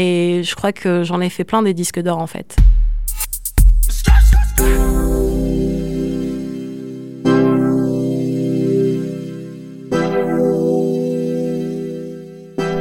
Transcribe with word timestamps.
Et 0.00 0.42
je 0.44 0.54
crois 0.54 0.70
que 0.72 1.02
j'en 1.02 1.20
ai 1.20 1.28
fait 1.28 1.42
plein 1.42 1.60
des 1.60 1.74
disques 1.74 2.00
d'or 2.00 2.18
en 2.18 2.28
fait. 2.28 2.56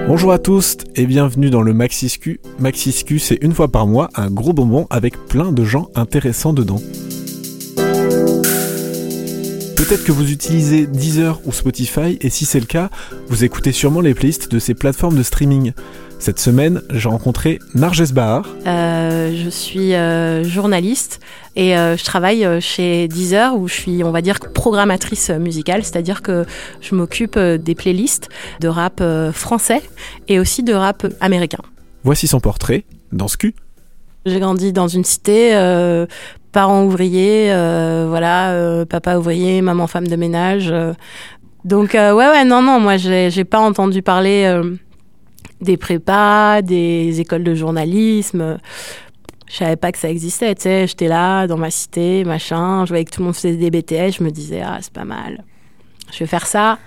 Bonjour 0.08 0.32
à 0.32 0.38
tous 0.38 0.78
et 0.96 1.08
bienvenue 1.08 1.50
dans 1.50 1.64
le 1.64 1.74
Maxiscu. 1.74 2.40
Maxiscu, 2.60 3.18
c'est 3.18 3.40
une 3.42 3.54
fois 3.54 3.68
par 3.68 3.88
mois 3.88 4.10
un 4.16 4.30
gros 4.30 4.54
bonbon 4.54 4.86
avec 4.92 5.18
plein 5.26 5.52
de 5.52 5.66
gens 5.66 5.90
intéressants 5.96 6.54
dedans. 6.54 6.80
Peut-être 9.76 10.04
que 10.04 10.12
vous 10.12 10.32
utilisez 10.32 10.86
Deezer 10.86 11.40
ou 11.46 11.52
Spotify 11.52 12.18
et 12.22 12.30
si 12.30 12.46
c'est 12.46 12.60
le 12.60 12.66
cas, 12.66 12.90
vous 13.28 13.44
écoutez 13.44 13.72
sûrement 13.72 14.02
les 14.02 14.14
playlists 14.14 14.52
de 14.52 14.60
ces 14.60 14.76
plateformes 14.76 15.18
de 15.18 15.24
streaming. 15.24 15.72
Cette 16.20 16.40
semaine, 16.40 16.82
j'ai 16.90 17.08
rencontré 17.10 17.60
Narges 17.76 18.12
Bahar. 18.12 18.44
Euh, 18.66 19.32
je 19.36 19.50
suis 19.50 19.94
euh, 19.94 20.44
journaliste 20.44 21.20
et 21.56 21.78
euh, 21.78 21.96
je 21.96 22.04
travaille 22.04 22.46
chez 22.60 23.08
Deezer 23.08 23.56
où 23.56 23.68
je 23.68 23.74
suis, 23.74 24.04
on 24.04 24.12
va 24.12 24.22
dire, 24.22 24.40
programmatrice 24.40 25.30
musicale, 25.30 25.84
c'est-à-dire 25.84 26.22
que 26.22 26.46
je 26.82 26.96
m'occupe 26.96 27.38
des 27.38 27.76
playlists 27.76 28.30
de 28.60 28.68
rap 28.68 29.02
français 29.32 29.82
et 30.28 30.40
aussi 30.40 30.64
de 30.64 30.74
rap 30.74 31.06
américain. 31.22 31.62
Voici 32.04 32.28
son 32.28 32.40
portrait 32.40 32.84
dans 33.12 33.28
ce 33.28 33.38
cul. 33.38 33.54
J'ai 34.26 34.40
grandi 34.40 34.74
dans 34.74 34.88
une 34.88 35.06
cité, 35.06 35.52
parents 36.52 36.84
ouvriers, 36.84 37.48
voilà, 38.08 38.86
papa 38.90 39.18
ouvrier, 39.18 39.62
maman 39.62 39.88
femme 39.88 40.08
de 40.08 40.16
ménage. 40.16 40.74
donc 41.64 41.94
ouais, 41.94 42.12
ouais, 42.12 42.44
non, 42.44 42.62
non, 42.62 42.80
moi 42.80 42.98
j'ai 42.98 43.46
pas 43.46 43.60
entendu 43.60 44.02
parler 44.02 44.62
des 45.62 45.78
prépas, 45.78 46.62
des 46.62 47.20
écoles 47.20 47.44
de 47.44 47.56
journalisme. 47.56 48.58
Je 49.48 49.56
savais 49.56 49.78
pas 49.78 49.92
que 49.92 49.98
ça 49.98 50.10
existait, 50.10 50.54
tu 50.56 50.64
sais. 50.64 50.88
J'étais 50.88 51.08
là, 51.08 51.48
dans 51.48 51.58
ma 51.58 51.72
cité, 51.72 52.24
machin. 52.26 52.86
Je 52.86 52.90
voyais 52.90 53.06
que 53.06 53.12
tout 53.12 53.22
le 53.22 53.26
monde 53.26 53.36
faisait 53.36 53.56
des 53.56 53.72
BTS. 53.72 54.18
Je 54.18 54.24
me 54.24 54.30
disais, 54.30 54.62
ah, 54.62 54.78
c'est 54.82 54.92
pas 54.92 55.06
mal. 55.06 55.44
Je 56.12 56.20
vais 56.20 56.26
faire 56.26 56.46
ça. 56.46 56.80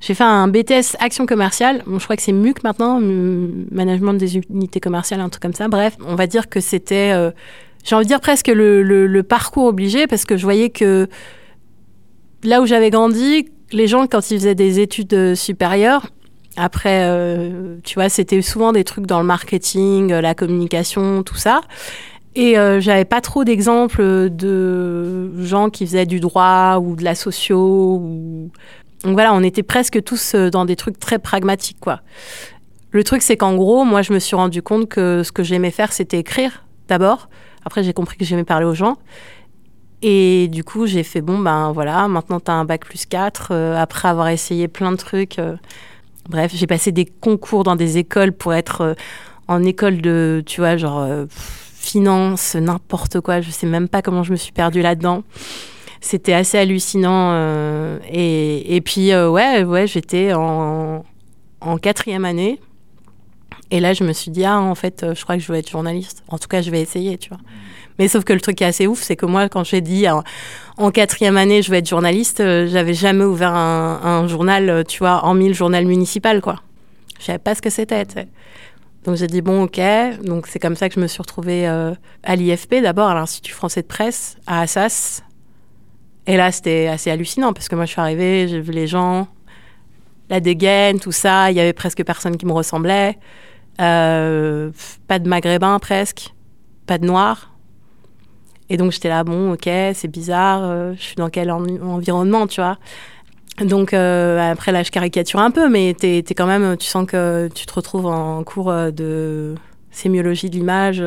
J'ai 0.00 0.14
fait 0.14 0.24
un 0.24 0.48
BTS 0.48 0.96
action 0.98 1.26
commerciale. 1.26 1.84
je 1.86 2.02
crois 2.02 2.16
que 2.16 2.22
c'est 2.22 2.32
MUC 2.32 2.64
maintenant, 2.64 3.00
management 3.00 4.14
des 4.14 4.36
unités 4.36 4.80
commerciales, 4.80 5.20
un 5.20 5.28
truc 5.28 5.42
comme 5.42 5.52
ça. 5.52 5.68
Bref, 5.68 5.96
on 6.04 6.16
va 6.16 6.26
dire 6.26 6.48
que 6.48 6.58
c'était, 6.58 7.12
euh, 7.12 7.30
j'ai 7.84 7.94
envie 7.94 8.04
de 8.04 8.08
dire 8.08 8.20
presque 8.20 8.48
le, 8.48 8.82
le, 8.82 9.22
parcours 9.22 9.66
obligé 9.66 10.08
parce 10.08 10.24
que 10.24 10.36
je 10.36 10.42
voyais 10.42 10.70
que 10.70 11.08
là 12.42 12.60
où 12.60 12.66
j'avais 12.66 12.90
grandi, 12.90 13.48
les 13.70 13.86
gens, 13.86 14.08
quand 14.08 14.28
ils 14.32 14.38
faisaient 14.38 14.56
des 14.56 14.80
études 14.80 15.36
supérieures, 15.36 16.08
après, 16.56 17.04
euh, 17.04 17.76
tu 17.82 17.94
vois, 17.94 18.08
c'était 18.08 18.40
souvent 18.42 18.72
des 18.72 18.84
trucs 18.84 19.06
dans 19.06 19.20
le 19.20 19.26
marketing, 19.26 20.12
euh, 20.12 20.20
la 20.20 20.34
communication, 20.34 21.22
tout 21.22 21.36
ça. 21.36 21.62
Et 22.34 22.58
euh, 22.58 22.80
j'avais 22.80 23.04
pas 23.04 23.20
trop 23.20 23.44
d'exemples 23.44 24.30
de 24.30 25.30
gens 25.42 25.70
qui 25.70 25.86
faisaient 25.86 26.06
du 26.06 26.20
droit 26.20 26.78
ou 26.82 26.96
de 26.96 27.04
la 27.04 27.14
socio. 27.14 27.98
Donc 29.04 29.12
voilà, 29.12 29.34
on 29.34 29.42
était 29.42 29.62
presque 29.62 30.02
tous 30.02 30.34
dans 30.34 30.64
des 30.64 30.76
trucs 30.76 30.98
très 30.98 31.18
pragmatiques, 31.18 31.80
quoi. 31.80 32.00
Le 32.90 33.04
truc, 33.04 33.22
c'est 33.22 33.38
qu'en 33.38 33.54
gros, 33.54 33.84
moi, 33.84 34.02
je 34.02 34.12
me 34.12 34.18
suis 34.18 34.36
rendu 34.36 34.62
compte 34.62 34.88
que 34.88 35.22
ce 35.22 35.32
que 35.32 35.42
j'aimais 35.42 35.70
faire, 35.70 35.92
c'était 35.92 36.18
écrire, 36.18 36.64
d'abord. 36.88 37.30
Après, 37.64 37.82
j'ai 37.82 37.94
compris 37.94 38.18
que 38.18 38.24
j'aimais 38.24 38.44
parler 38.44 38.66
aux 38.66 38.74
gens. 38.74 38.96
Et 40.02 40.48
du 40.48 40.64
coup, 40.64 40.86
j'ai 40.86 41.02
fait, 41.02 41.22
bon, 41.22 41.38
ben 41.38 41.72
voilà, 41.72 42.06
maintenant, 42.08 42.40
tu 42.40 42.50
as 42.50 42.54
un 42.54 42.64
bac 42.64 42.84
plus 42.84 43.06
4. 43.06 43.52
après 43.78 44.08
avoir 44.08 44.28
essayé 44.28 44.68
plein 44.68 44.92
de 44.92 44.96
trucs 44.96 45.38
Bref, 46.28 46.52
j'ai 46.54 46.66
passé 46.66 46.92
des 46.92 47.04
concours 47.04 47.64
dans 47.64 47.76
des 47.76 47.98
écoles 47.98 48.32
pour 48.32 48.54
être 48.54 48.80
euh, 48.80 48.94
en 49.48 49.62
école 49.64 50.00
de, 50.00 50.42
tu 50.46 50.60
vois, 50.60 50.76
genre 50.76 51.00
euh, 51.00 51.26
finance, 51.30 52.54
n'importe 52.54 53.20
quoi. 53.20 53.40
Je 53.40 53.50
sais 53.50 53.66
même 53.66 53.88
pas 53.88 54.02
comment 54.02 54.22
je 54.22 54.32
me 54.32 54.36
suis 54.36 54.52
perdue 54.52 54.82
là-dedans. 54.82 55.24
C'était 56.00 56.32
assez 56.32 56.58
hallucinant. 56.58 57.32
Euh, 57.32 57.98
et, 58.10 58.76
et, 58.76 58.80
puis, 58.80 59.14
ouais, 59.14 59.64
ouais, 59.64 59.86
j'étais 59.86 60.32
en, 60.32 61.04
en 61.60 61.78
quatrième 61.78 62.24
année. 62.24 62.60
Et 63.72 63.80
là, 63.80 63.94
je 63.94 64.04
me 64.04 64.12
suis 64.12 64.30
dit, 64.30 64.44
ah, 64.44 64.60
en 64.60 64.74
fait, 64.74 65.04
je 65.14 65.22
crois 65.22 65.36
que 65.36 65.42
je 65.42 65.50
veux 65.50 65.58
être 65.58 65.70
journaliste. 65.70 66.22
En 66.28 66.36
tout 66.36 66.46
cas, 66.46 66.60
je 66.60 66.70
vais 66.70 66.82
essayer, 66.82 67.16
tu 67.16 67.30
vois. 67.30 67.38
Mais 67.98 68.06
sauf 68.06 68.22
que 68.22 68.34
le 68.34 68.40
truc 68.40 68.56
qui 68.56 68.64
est 68.64 68.66
assez 68.66 68.86
ouf, 68.86 69.02
c'est 69.02 69.16
que 69.16 69.24
moi, 69.24 69.48
quand 69.48 69.64
j'ai 69.64 69.80
dit 69.80 70.06
en, 70.76 70.90
quatrième 70.90 71.38
année, 71.38 71.62
je 71.62 71.70
vais 71.70 71.78
être 71.78 71.88
journaliste, 71.88 72.40
euh, 72.40 72.66
j'avais 72.66 72.92
jamais 72.92 73.24
ouvert 73.24 73.54
un, 73.54 74.28
journal, 74.28 74.68
euh, 74.68 74.82
tu 74.84 74.98
vois, 74.98 75.24
en 75.24 75.32
mille 75.32 75.54
journal 75.54 75.86
municipal, 75.86 76.42
quoi. 76.42 76.56
Je 77.18 77.24
savais 77.24 77.38
pas 77.38 77.54
ce 77.54 77.62
que 77.62 77.70
c'était, 77.70 78.04
Donc 79.04 79.16
j'ai 79.16 79.26
dit, 79.26 79.40
bon, 79.40 79.62
ok. 79.62 79.80
Donc 80.22 80.48
c'est 80.48 80.58
comme 80.58 80.76
ça 80.76 80.90
que 80.90 80.96
je 80.96 81.00
me 81.00 81.06
suis 81.06 81.22
retrouvée 81.22 81.66
euh, 81.66 81.94
à 82.22 82.36
l'IFP, 82.36 82.82
d'abord 82.82 83.08
à 83.08 83.14
l'Institut 83.14 83.54
français 83.54 83.80
de 83.80 83.86
presse, 83.86 84.36
à 84.46 84.60
Assas. 84.60 85.22
Et 86.26 86.36
là, 86.36 86.52
c'était 86.52 86.88
assez 86.88 87.10
hallucinant, 87.10 87.54
parce 87.54 87.68
que 87.68 87.74
moi, 87.74 87.86
je 87.86 87.92
suis 87.92 88.00
arrivée, 88.00 88.48
j'ai 88.48 88.60
vu 88.60 88.72
les 88.72 88.86
gens, 88.86 89.28
la 90.28 90.40
dégaine, 90.40 91.00
tout 91.00 91.12
ça. 91.12 91.50
Il 91.50 91.56
y 91.56 91.60
avait 91.60 91.72
presque 91.72 92.04
personne 92.04 92.36
qui 92.36 92.44
me 92.46 92.52
ressemblait. 92.52 93.18
Pas 93.76 95.18
de 95.18 95.28
maghrébin, 95.28 95.78
presque. 95.78 96.34
Pas 96.86 96.98
de 96.98 97.06
noir. 97.06 97.52
Et 98.72 98.78
donc 98.78 98.90
j'étais 98.90 99.10
là, 99.10 99.22
bon, 99.22 99.52
ok, 99.52 99.68
c'est 99.92 100.08
bizarre, 100.08 100.60
euh, 100.62 100.94
je 100.96 101.02
suis 101.02 101.16
dans 101.16 101.28
quel 101.28 101.50
environnement, 101.50 102.46
tu 102.46 102.62
vois. 102.62 102.78
Donc 103.62 103.92
euh, 103.92 104.50
après 104.50 104.72
là, 104.72 104.82
je 104.82 104.90
caricature 104.90 105.40
un 105.40 105.50
peu, 105.50 105.68
mais 105.68 105.94
t'es 105.94 106.18
es 106.18 106.34
quand 106.34 106.46
même, 106.46 106.78
tu 106.78 106.86
sens 106.86 107.06
que 107.06 107.50
tu 107.54 107.66
te 107.66 107.74
retrouves 107.74 108.06
en 108.06 108.42
cours 108.44 108.70
euh, 108.70 108.90
de 108.90 109.56
sémiologie 109.90 110.48
de 110.48 110.56
l'image. 110.56 111.04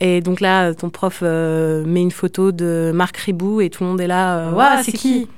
Et 0.00 0.22
donc 0.22 0.40
là, 0.40 0.72
ton 0.72 0.88
prof 0.88 1.20
met 1.20 2.00
une 2.00 2.10
photo 2.10 2.52
de 2.52 2.90
Marc 2.94 3.18
Ribou 3.18 3.60
et 3.60 3.68
tout 3.68 3.84
le 3.84 3.90
monde 3.90 4.00
est 4.00 4.06
là, 4.06 4.50
ouais, 4.52 4.82
c'est 4.82 4.92
qui, 4.92 5.28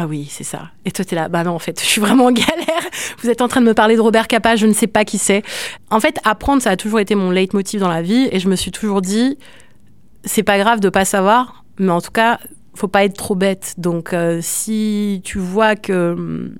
ah 0.00 0.06
oui, 0.06 0.28
c'est 0.30 0.44
ça. 0.44 0.70
Et 0.84 0.92
toi, 0.92 1.04
t'es 1.04 1.16
là, 1.16 1.28
bah 1.28 1.42
non, 1.42 1.52
en 1.52 1.58
fait, 1.58 1.80
je 1.82 1.86
suis 1.86 2.00
vraiment 2.00 2.26
en 2.26 2.32
galère. 2.32 2.82
Vous 3.20 3.28
êtes 3.28 3.42
en 3.42 3.48
train 3.48 3.60
de 3.60 3.66
me 3.66 3.74
parler 3.74 3.96
de 3.96 4.00
Robert 4.00 4.28
Capa, 4.28 4.54
je 4.54 4.66
ne 4.66 4.72
sais 4.72 4.86
pas 4.86 5.04
qui 5.04 5.18
c'est. 5.18 5.42
En 5.90 5.98
fait, 5.98 6.18
apprendre, 6.24 6.62
ça 6.62 6.70
a 6.70 6.76
toujours 6.76 7.00
été 7.00 7.14
mon 7.14 7.30
leitmotiv 7.30 7.80
dans 7.80 7.88
la 7.88 8.02
vie. 8.02 8.28
Et 8.30 8.38
je 8.38 8.48
me 8.48 8.54
suis 8.54 8.70
toujours 8.70 9.02
dit, 9.02 9.38
c'est 10.24 10.44
pas 10.44 10.58
grave 10.58 10.80
de 10.80 10.88
pas 10.88 11.04
savoir, 11.04 11.64
mais 11.78 11.90
en 11.90 12.00
tout 12.00 12.12
cas, 12.12 12.38
faut 12.74 12.88
pas 12.88 13.04
être 13.04 13.16
trop 13.16 13.34
bête. 13.34 13.74
Donc, 13.76 14.12
euh, 14.12 14.38
si 14.40 15.20
tu 15.24 15.38
vois 15.38 15.74
que 15.74 16.12
hum, 16.12 16.54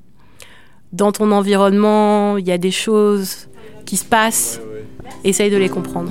dans 0.93 1.12
ton 1.12 1.31
environnement, 1.31 2.38
il 2.38 2.47
y 2.49 2.53
a 2.53 2.59
des 2.59 2.72
choses 2.72 3.49
qui 3.84 3.97
se 3.97 4.05
passent, 4.05 4.60
essaye 5.22 5.50
de 5.50 5.56
les 5.56 5.69
comprendre. 5.69 6.10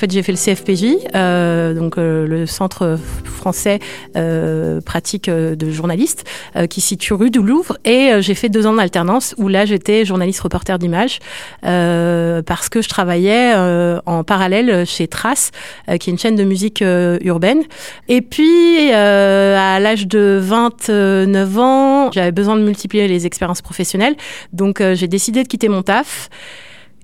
Fait, 0.00 0.10
j'ai 0.10 0.22
fait 0.22 0.32
le 0.32 0.38
CFPJ, 0.38 0.96
euh, 1.14 1.74
donc 1.74 1.98
euh, 1.98 2.26
le 2.26 2.46
Centre 2.46 2.98
français 3.24 3.78
euh, 4.16 4.80
pratique 4.80 5.28
de 5.28 5.70
journaliste, 5.70 6.24
qui 6.68 6.80
situe 6.80 7.12
rue 7.14 7.30
du 7.30 7.40
Louvre, 7.42 7.76
et 7.84 8.10
j'ai 8.20 8.34
fait 8.34 8.48
deux 8.48 8.66
ans 8.66 8.72
d'alternance 8.74 9.34
où 9.38 9.48
là 9.48 9.64
j'étais 9.66 10.04
journaliste 10.04 10.40
reporter 10.40 10.78
d'image 10.78 11.18
parce 11.62 12.68
que 12.68 12.82
je 12.82 12.88
travaillais 12.88 13.54
en 14.06 14.24
parallèle 14.24 14.86
chez 14.86 15.06
Trace, 15.06 15.50
qui 15.86 16.10
est 16.10 16.12
une 16.12 16.18
chaîne 16.18 16.36
de 16.36 16.44
musique 16.44 16.82
urbaine. 17.22 17.62
Et 18.08 18.22
puis 18.22 18.90
à 18.92 19.80
l'âge 19.80 20.06
de 20.06 20.38
29 20.40 21.58
ans, 21.58 22.10
j'avais 22.12 22.32
besoin 22.32 22.56
de 22.56 22.62
multiplier 22.62 23.08
les 23.08 23.26
expériences 23.26 23.62
professionnelles, 23.62 24.16
donc 24.52 24.82
j'ai 24.94 25.08
décidé 25.08 25.42
de 25.42 25.48
quitter 25.48 25.68
mon 25.68 25.82
taf. 25.82 26.30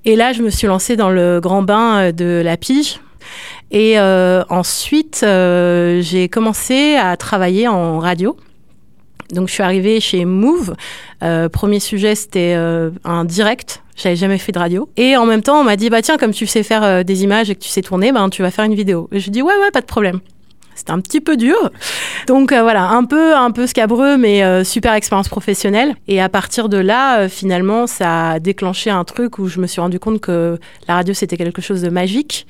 Et 0.06 0.14
là, 0.14 0.32
je 0.32 0.40
me 0.40 0.50
suis 0.50 0.68
lancée 0.68 0.94
dans 0.94 1.10
le 1.10 1.40
grand 1.40 1.62
bain 1.62 1.98
euh, 1.98 2.12
de 2.12 2.40
la 2.42 2.56
pige. 2.56 3.00
Et 3.72 3.98
euh, 3.98 4.44
ensuite, 4.48 5.22
euh, 5.24 6.00
j'ai 6.00 6.28
commencé 6.28 6.94
à 6.94 7.16
travailler 7.16 7.66
en 7.66 7.98
radio. 7.98 8.36
Donc, 9.30 9.48
je 9.48 9.54
suis 9.54 9.64
arrivée 9.64 9.98
chez 9.98 10.24
Move. 10.24 10.76
premier 11.52 11.80
sujet, 11.80 12.14
c'était 12.14 12.54
un 13.02 13.24
direct. 13.24 13.82
J'avais 13.96 14.14
jamais 14.14 14.38
fait 14.38 14.52
de 14.52 14.60
radio. 14.60 14.88
Et 14.96 15.16
en 15.16 15.26
même 15.26 15.42
temps, 15.42 15.60
on 15.60 15.64
m'a 15.64 15.74
dit, 15.74 15.90
bah 15.90 16.00
tiens, 16.00 16.16
comme 16.16 16.30
tu 16.30 16.46
sais 16.46 16.62
faire 16.62 17.04
des 17.04 17.24
images 17.24 17.50
et 17.50 17.56
que 17.56 17.60
tu 17.60 17.68
sais 17.68 17.82
tourner, 17.82 18.12
ben 18.12 18.30
tu 18.30 18.42
vas 18.42 18.52
faire 18.52 18.66
une 18.66 18.76
vidéo. 18.76 19.08
Et 19.10 19.18
je 19.18 19.30
dis, 19.30 19.42
ouais, 19.42 19.56
ouais, 19.60 19.72
pas 19.72 19.80
de 19.80 19.86
problème. 19.86 20.20
C'était 20.76 20.92
un 20.92 21.00
petit 21.00 21.20
peu 21.20 21.36
dur. 21.36 21.56
Donc 22.26 22.52
euh, 22.52 22.62
voilà, 22.62 22.90
un 22.90 23.04
peu, 23.04 23.34
un 23.34 23.50
peu 23.50 23.66
scabreux, 23.66 24.18
mais 24.18 24.44
euh, 24.44 24.62
super 24.62 24.92
expérience 24.92 25.28
professionnelle. 25.28 25.94
Et 26.06 26.20
à 26.20 26.28
partir 26.28 26.68
de 26.68 26.76
là, 26.76 27.20
euh, 27.20 27.28
finalement, 27.28 27.86
ça 27.86 28.32
a 28.32 28.38
déclenché 28.38 28.90
un 28.90 29.04
truc 29.04 29.38
où 29.38 29.48
je 29.48 29.58
me 29.58 29.66
suis 29.66 29.80
rendu 29.80 29.98
compte 29.98 30.20
que 30.20 30.58
la 30.86 30.94
radio, 30.94 31.14
c'était 31.14 31.38
quelque 31.38 31.62
chose 31.62 31.80
de 31.80 31.88
magique. 31.88 32.46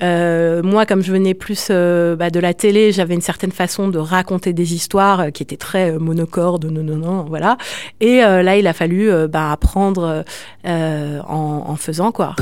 moi, 0.00 0.84
comme 0.86 1.02
je 1.02 1.12
venais 1.12 1.34
plus 1.34 1.68
bah, 1.70 2.28
de 2.30 2.40
la 2.40 2.52
télé, 2.52 2.92
j'avais 2.92 3.14
une 3.14 3.22
certaine 3.22 3.52
façon 3.52 3.88
de 3.88 3.98
raconter 3.98 4.52
des 4.52 4.74
histoires 4.74 5.32
qui 5.32 5.42
étaient 5.42 5.56
très 5.56 5.92
monocordes, 5.98 6.66
non, 6.66 6.82
non, 6.82 6.96
non, 6.96 7.24
voilà. 7.24 7.56
Et 8.00 8.18
là, 8.18 8.56
il 8.56 8.66
a 8.66 8.72
fallu 8.72 9.10
bah, 9.28 9.52
apprendre 9.52 10.24
en, 10.64 11.64
en 11.66 11.76
faisant, 11.76 12.10
quoi. 12.12 12.34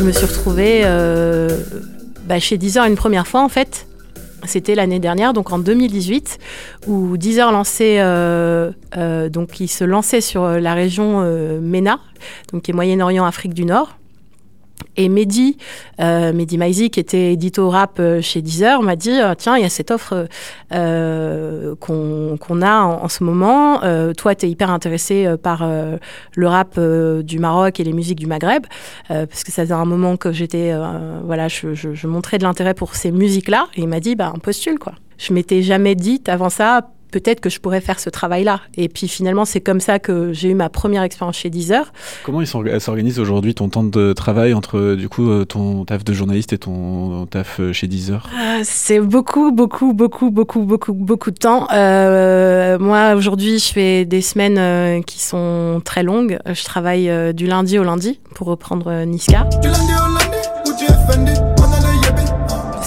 Je 0.00 0.04
me 0.06 0.12
suis 0.12 0.24
retrouvée 0.24 0.80
euh, 0.84 1.58
bah, 2.24 2.38
chez 2.38 2.56
Deezer 2.56 2.86
une 2.86 2.94
première 2.94 3.26
fois 3.26 3.42
en 3.42 3.50
fait. 3.50 3.86
C'était 4.46 4.74
l'année 4.74 4.98
dernière, 4.98 5.34
donc 5.34 5.52
en 5.52 5.58
2018, 5.58 6.38
où 6.86 7.18
Deezer 7.18 7.52
lançait, 7.52 8.00
euh, 8.00 8.70
euh, 8.96 9.28
donc 9.28 9.60
il 9.60 9.68
se 9.68 9.84
lançait 9.84 10.22
sur 10.22 10.48
la 10.48 10.72
région 10.72 11.20
MENA, 11.60 12.00
qui 12.62 12.70
est 12.70 12.74
Moyen-Orient, 12.74 13.26
Afrique 13.26 13.52
du 13.52 13.66
Nord. 13.66 13.99
Et 14.96 15.08
Mehdi, 15.08 15.56
euh, 16.00 16.32
Mehdi 16.32 16.58
Maizi, 16.58 16.90
qui 16.90 17.00
était 17.00 17.32
édito 17.32 17.68
rap 17.68 17.98
euh, 18.00 18.20
chez 18.20 18.42
Deezer, 18.42 18.82
m'a 18.82 18.96
dit 18.96 19.10
euh, 19.10 19.34
Tiens, 19.36 19.56
il 19.56 19.62
y 19.62 19.66
a 19.66 19.68
cette 19.68 19.90
offre 19.90 20.26
euh, 20.72 21.74
qu'on 21.76 22.62
a 22.62 22.80
en, 22.82 23.08
ce 23.08 23.24
moment. 23.24 23.82
Euh, 23.82 24.12
toi, 24.12 24.34
tu 24.34 24.46
es 24.46 24.50
hyper 24.50 24.70
intéressé 24.70 25.34
par 25.42 25.68
le 26.36 26.46
rap 26.46 26.78
du 26.78 27.38
Maroc 27.38 27.80
et 27.80 27.84
les 27.84 27.92
musiques 27.92 28.18
du 28.18 28.26
Maghreb, 28.26 28.64
parce 29.08 29.44
que 29.44 29.52
ça 29.52 29.62
faisait 29.62 29.74
un 29.74 29.84
moment 29.84 30.16
que 30.16 30.32
j'étais. 30.32 30.74
voilà, 31.24 31.48
je, 31.48 32.06
montrais 32.06 32.38
de 32.38 32.44
l'intérêt 32.44 32.74
pour 32.74 32.94
ces 32.94 33.10
musiques-là. 33.10 33.66
Et 33.76 33.82
il 33.82 33.88
m'a 33.88 34.00
dit 34.00 34.16
Bah, 34.16 34.32
on 34.34 34.38
postule, 34.38 34.78
quoi. 34.78 34.94
Je 35.18 35.32
m'étais 35.32 35.62
jamais 35.62 35.94
dit 35.94 36.22
avant 36.26 36.48
ça 36.48 36.90
peut-être 37.10 37.40
que 37.40 37.50
je 37.50 37.60
pourrais 37.60 37.80
faire 37.80 38.00
ce 38.00 38.10
travail-là. 38.10 38.60
Et 38.76 38.88
puis 38.88 39.08
finalement, 39.08 39.44
c'est 39.44 39.60
comme 39.60 39.80
ça 39.80 39.98
que 39.98 40.32
j'ai 40.32 40.50
eu 40.50 40.54
ma 40.54 40.68
première 40.68 41.02
expérience 41.02 41.36
chez 41.36 41.50
Deezer. 41.50 41.92
Comment 42.24 42.44
s'organise 42.44 43.18
aujourd'hui 43.18 43.54
ton 43.54 43.68
temps 43.68 43.84
de 43.84 44.12
travail 44.12 44.54
entre 44.54 44.94
du 44.94 45.08
coup 45.08 45.28
euh, 45.30 45.44
ton 45.44 45.84
taf 45.84 46.04
de 46.04 46.12
journaliste 46.12 46.52
et 46.52 46.58
ton 46.58 47.26
taf 47.26 47.60
euh, 47.60 47.72
chez 47.72 47.86
Deezer? 47.86 48.28
Ah, 48.36 48.60
C'est 48.62 49.00
beaucoup, 49.00 49.52
beaucoup, 49.52 49.92
beaucoup, 49.92 50.30
beaucoup, 50.30 50.62
beaucoup, 50.62 50.92
beaucoup 50.92 51.30
de 51.30 51.38
temps. 51.38 51.66
Euh, 51.72 52.78
moi, 52.78 53.14
aujourd'hui, 53.14 53.58
je 53.58 53.72
fais 53.72 54.04
des 54.04 54.22
semaines 54.22 55.02
qui 55.04 55.20
sont 55.20 55.82
très 55.84 56.02
longues. 56.02 56.38
Je 56.46 56.64
travaille 56.64 57.10
du 57.34 57.46
lundi 57.46 57.78
au 57.78 57.84
lundi, 57.84 58.20
pour 58.34 58.46
reprendre 58.46 59.04
Niska. 59.04 59.48
Du 59.62 59.68
lundi 59.68 59.92
au 59.92 60.12
lundi, 60.12 60.48
où 60.66 60.72
tu 60.78 60.84
es 60.84 61.49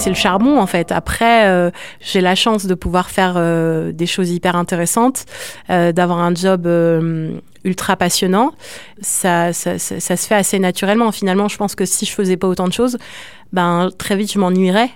c'est 0.04 0.10
le 0.10 0.16
charbon 0.16 0.60
en 0.60 0.66
fait. 0.66 0.92
Après, 0.92 1.46
euh, 1.46 1.70
j'ai 2.00 2.20
la 2.20 2.34
chance 2.34 2.66
de 2.66 2.74
pouvoir 2.74 3.08
faire 3.08 3.34
euh, 3.36 3.90
des 3.90 4.04
choses 4.04 4.30
hyper 4.30 4.54
intéressantes, 4.54 5.24
euh, 5.70 5.92
d'avoir 5.92 6.18
un 6.18 6.34
job 6.34 6.68
ultra 7.64 7.96
passionnant. 7.96 8.52
Ça 9.00 9.54
ça, 9.54 9.78
se 9.78 10.26
fait 10.26 10.34
assez 10.34 10.58
naturellement. 10.58 11.10
Finalement, 11.10 11.48
je 11.48 11.56
pense 11.56 11.74
que 11.74 11.86
si 11.86 12.04
je 12.04 12.12
faisais 12.12 12.36
pas 12.36 12.46
autant 12.46 12.68
de 12.68 12.72
choses, 12.74 12.98
ben 13.54 13.88
très 13.96 14.16
vite 14.16 14.30
je 14.30 14.38
m'ennuierais 14.38 14.90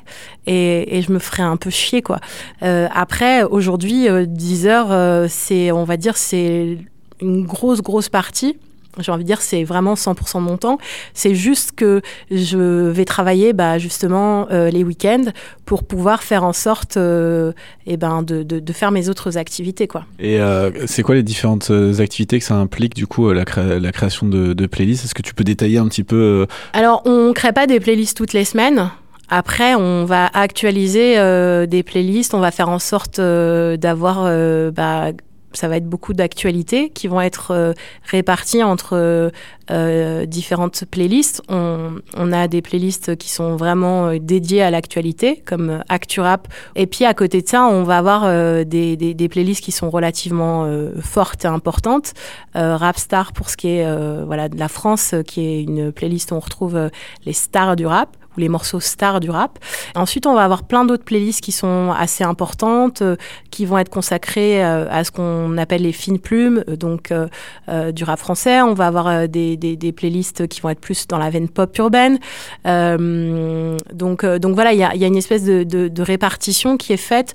et, 0.46 0.98
et, 0.98 1.00
je 1.00 1.10
me 1.10 1.18
ferais 1.18 1.44
un 1.44 1.56
peu 1.56 1.70
chier 1.70 2.02
quoi. 2.02 2.18
après, 2.60 3.44
aujourd'hui, 3.44 4.08
10 4.10 4.66
heures, 4.66 5.26
c'est, 5.30 5.72
on 5.72 5.84
va 5.84 5.96
dire, 5.96 6.18
c'est 6.18 6.78
une 7.22 7.46
grosse 7.46 7.80
grosse 7.80 8.10
partie 8.10 8.58
j'ai 8.98 9.12
envie 9.12 9.24
de 9.24 9.28
dire, 9.28 9.40
c'est 9.40 9.64
vraiment 9.64 9.94
100% 9.94 10.38
de 10.38 10.42
mon 10.42 10.56
temps. 10.56 10.78
C'est 11.14 11.34
juste 11.34 11.72
que 11.72 12.00
je 12.30 12.88
vais 12.88 13.04
travailler 13.04 13.52
bah, 13.52 13.78
justement 13.78 14.48
euh, 14.50 14.70
les 14.70 14.84
week-ends 14.84 15.26
pour 15.64 15.84
pouvoir 15.84 16.22
faire 16.22 16.44
en 16.44 16.52
sorte 16.52 16.96
euh, 16.96 17.52
eh 17.86 17.96
ben, 17.96 18.22
de, 18.22 18.42
de, 18.42 18.58
de, 18.58 18.72
faire 18.72 18.90
mes 18.90 19.08
autres 19.08 19.36
activités. 19.36 19.86
Quoi. 19.86 20.04
Et 20.18 20.40
euh, 20.40 20.86
c'est 20.86 21.02
quoi 21.02 21.14
les 21.14 21.22
différentes 21.22 21.70
euh, 21.70 22.00
activités 22.00 22.38
que 22.38 22.44
ça 22.44 22.54
implique, 22.54 22.94
du 22.94 23.06
coup, 23.06 23.30
la, 23.32 23.44
la 23.78 23.92
création 23.92 24.26
de, 24.26 24.52
de 24.52 24.66
playlists? 24.66 25.04
Est-ce 25.04 25.14
que 25.14 25.22
tu 25.22 25.34
peux 25.34 25.44
détailler 25.44 25.78
un 25.78 25.86
petit 25.88 26.04
peu 26.04 26.46
Alors, 26.72 27.02
on 27.04 27.28
ne 27.28 27.32
crée 27.32 27.52
pas 27.52 27.66
des 27.66 27.80
playlists 27.80 28.16
toutes 28.16 28.32
les 28.32 28.44
semaines. 28.44 28.90
Après, 29.30 29.74
on 29.74 30.06
va 30.06 30.26
actualiser 30.26 31.18
euh, 31.18 31.66
des 31.66 31.82
playlists, 31.82 32.32
on 32.32 32.40
va 32.40 32.50
faire 32.50 32.70
en 32.70 32.78
sorte 32.78 33.18
euh, 33.18 33.76
d'avoir 33.76 34.22
euh, 34.24 34.70
bah, 34.70 35.12
ça 35.52 35.68
va 35.68 35.76
être 35.76 35.88
beaucoup 35.88 36.14
d'actualités 36.14 36.90
qui 36.90 37.08
vont 37.08 37.20
être 37.20 37.52
euh, 37.52 37.72
réparties 38.04 38.62
entre 38.62 39.30
euh, 39.70 40.26
différentes 40.26 40.84
playlists. 40.90 41.42
On, 41.48 42.00
a 42.32 42.48
des 42.48 42.62
playlists 42.62 43.16
qui 43.16 43.30
sont 43.30 43.56
vraiment 43.56 44.06
euh, 44.06 44.18
dédiées 44.18 44.62
à 44.62 44.70
l'actualité, 44.70 45.42
comme 45.44 45.82
ActuRap. 45.88 46.48
Et 46.74 46.86
puis 46.86 47.04
à 47.04 47.14
côté 47.14 47.42
de 47.42 47.48
ça, 47.48 47.64
on 47.64 47.82
va 47.82 47.98
avoir 47.98 48.22
euh, 48.24 48.64
des, 48.64 49.28
playlists 49.30 49.62
qui 49.62 49.72
sont 49.72 49.90
relativement 49.90 50.64
euh, 50.64 50.92
fortes 51.00 51.44
et 51.44 51.48
importantes. 51.48 52.14
Rapstar 52.54 53.32
pour 53.32 53.50
ce 53.50 53.56
qui 53.56 53.68
est 53.68 54.24
voilà 54.24 54.48
de 54.48 54.58
la 54.58 54.68
France, 54.68 55.14
qui 55.26 55.40
est 55.42 55.62
une 55.62 55.92
playlist 55.92 56.32
où 56.32 56.34
on 56.34 56.40
retrouve 56.40 56.90
les 57.24 57.32
stars 57.32 57.76
du 57.76 57.86
rap 57.86 58.16
les 58.38 58.48
morceaux 58.48 58.80
stars 58.80 59.20
du 59.20 59.30
rap. 59.30 59.58
Ensuite, 59.94 60.26
on 60.26 60.34
va 60.34 60.44
avoir 60.44 60.62
plein 60.62 60.84
d'autres 60.84 61.04
playlists 61.04 61.40
qui 61.40 61.52
sont 61.52 61.92
assez 61.96 62.24
importantes, 62.24 63.02
euh, 63.02 63.16
qui 63.50 63.66
vont 63.66 63.78
être 63.78 63.88
consacrées 63.88 64.64
euh, 64.64 64.86
à 64.90 65.04
ce 65.04 65.10
qu'on 65.10 65.56
appelle 65.58 65.82
les 65.82 65.92
fines 65.92 66.18
plumes, 66.18 66.64
euh, 66.68 66.76
donc 66.76 67.12
du 67.92 68.04
rap 68.04 68.18
français. 68.18 68.60
On 68.62 68.74
va 68.74 68.86
avoir 68.86 69.28
des, 69.28 69.56
des, 69.56 69.76
des, 69.76 69.92
playlists 69.92 70.46
qui 70.48 70.60
vont 70.60 70.70
être 70.70 70.80
plus 70.80 71.06
dans 71.06 71.18
la 71.18 71.30
veine 71.30 71.48
pop 71.48 71.76
urbaine. 71.78 72.18
donc, 72.64 74.24
donc 74.24 74.54
voilà, 74.54 74.72
il 74.72 74.78
y 74.78 74.84
a, 74.84 74.94
y 74.94 75.04
a, 75.04 75.06
une 75.06 75.16
espèce 75.16 75.44
de, 75.44 75.64
de, 75.64 75.88
de 75.88 76.02
répartition 76.02 76.76
qui 76.76 76.92
est 76.92 76.98
faite 76.98 77.32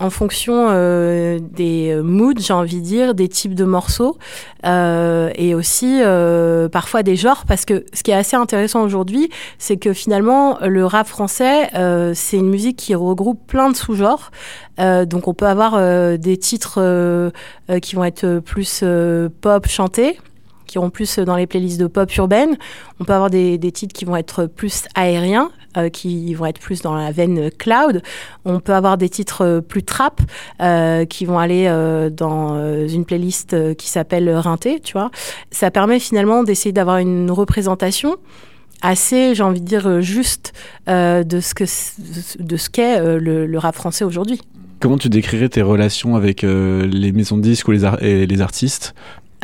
en 0.00 0.10
fonction 0.10 0.66
euh, 0.70 1.38
des 1.40 1.94
moods, 2.02 2.34
j'ai 2.38 2.52
envie 2.52 2.80
de 2.80 2.84
dire, 2.84 3.14
des 3.14 3.28
types 3.28 3.54
de 3.54 3.64
morceaux 3.64 4.18
euh, 4.66 5.30
et 5.36 5.54
aussi 5.54 6.00
euh, 6.02 6.68
parfois 6.68 7.02
des 7.02 7.16
genres 7.16 7.44
parce 7.46 7.64
que 7.64 7.84
ce 7.92 8.02
qui 8.02 8.10
est 8.10 8.14
assez 8.14 8.36
intéressant 8.36 8.82
aujourd'hui, 8.82 9.30
c'est 9.58 9.76
que 9.76 9.92
finalement 9.92 10.58
le 10.60 10.84
rap 10.84 11.06
français, 11.06 11.70
euh, 11.74 12.12
c'est 12.14 12.38
une 12.38 12.50
musique 12.50 12.76
qui 12.76 12.94
regroupe 12.94 13.46
plein 13.46 13.70
de 13.70 13.76
sous-genres. 13.76 14.30
Euh, 14.80 15.04
donc 15.04 15.28
on 15.28 15.34
peut 15.34 15.46
avoir 15.46 15.74
euh, 15.74 16.16
des 16.16 16.36
titres 16.36 17.32
qui 17.80 17.94
vont 17.94 18.04
être 18.04 18.40
plus 18.40 18.84
pop 19.40 19.66
chantés 19.68 20.18
qui 20.66 20.76
iront 20.76 20.90
plus 20.90 21.18
dans 21.18 21.36
les 21.36 21.46
playlists 21.46 21.80
de 21.80 21.86
pop 21.86 22.14
urbaine. 22.16 22.56
On 23.00 23.04
peut 23.04 23.12
avoir 23.12 23.30
des, 23.30 23.58
titres 23.72 23.94
qui 23.94 24.04
vont 24.04 24.16
être 24.16 24.46
plus 24.46 24.84
aériens, 24.94 25.50
euh, 25.76 25.88
qui 25.88 26.34
vont 26.34 26.46
être 26.46 26.60
plus 26.60 26.82
dans 26.82 26.94
la 26.94 27.10
veine 27.10 27.50
cloud. 27.50 28.02
On 28.44 28.60
peut 28.60 28.74
avoir 28.74 28.96
des 28.96 29.08
titres 29.08 29.60
plus 29.60 29.82
trap 29.82 30.20
euh, 30.60 31.04
qui 31.04 31.24
vont 31.24 31.38
aller 31.38 31.66
euh, 31.66 32.10
dans 32.10 32.54
euh, 32.54 32.86
une 32.86 33.04
playlist 33.04 33.74
qui 33.76 33.88
s'appelle 33.88 34.30
Rinté, 34.30 34.80
tu 34.80 34.92
vois. 34.92 35.10
Ça 35.50 35.70
permet 35.70 35.98
finalement 35.98 36.42
d'essayer 36.42 36.72
d'avoir 36.72 36.98
une 36.98 37.30
représentation 37.30 38.16
assez, 38.82 39.34
j'ai 39.34 39.42
envie 39.42 39.60
de 39.60 39.66
dire, 39.66 40.00
juste 40.02 40.52
de 40.86 41.40
ce 41.40 41.54
que 41.54 41.64
de 42.42 42.56
qu'est 42.70 43.18
le, 43.18 43.46
le 43.46 43.58
rap 43.58 43.74
français 43.74 44.04
aujourd'hui. 44.04 44.40
Comment 44.80 44.98
tu 44.98 45.08
décrirais 45.08 45.48
tes 45.48 45.62
relations 45.62 46.16
avec 46.16 46.42
les 46.42 47.12
maisons 47.12 47.38
de 47.38 47.42
disques 47.42 47.66
ou 47.68 47.70
les, 47.70 47.84
et 48.00 48.26
les 48.26 48.40
artistes 48.42 48.94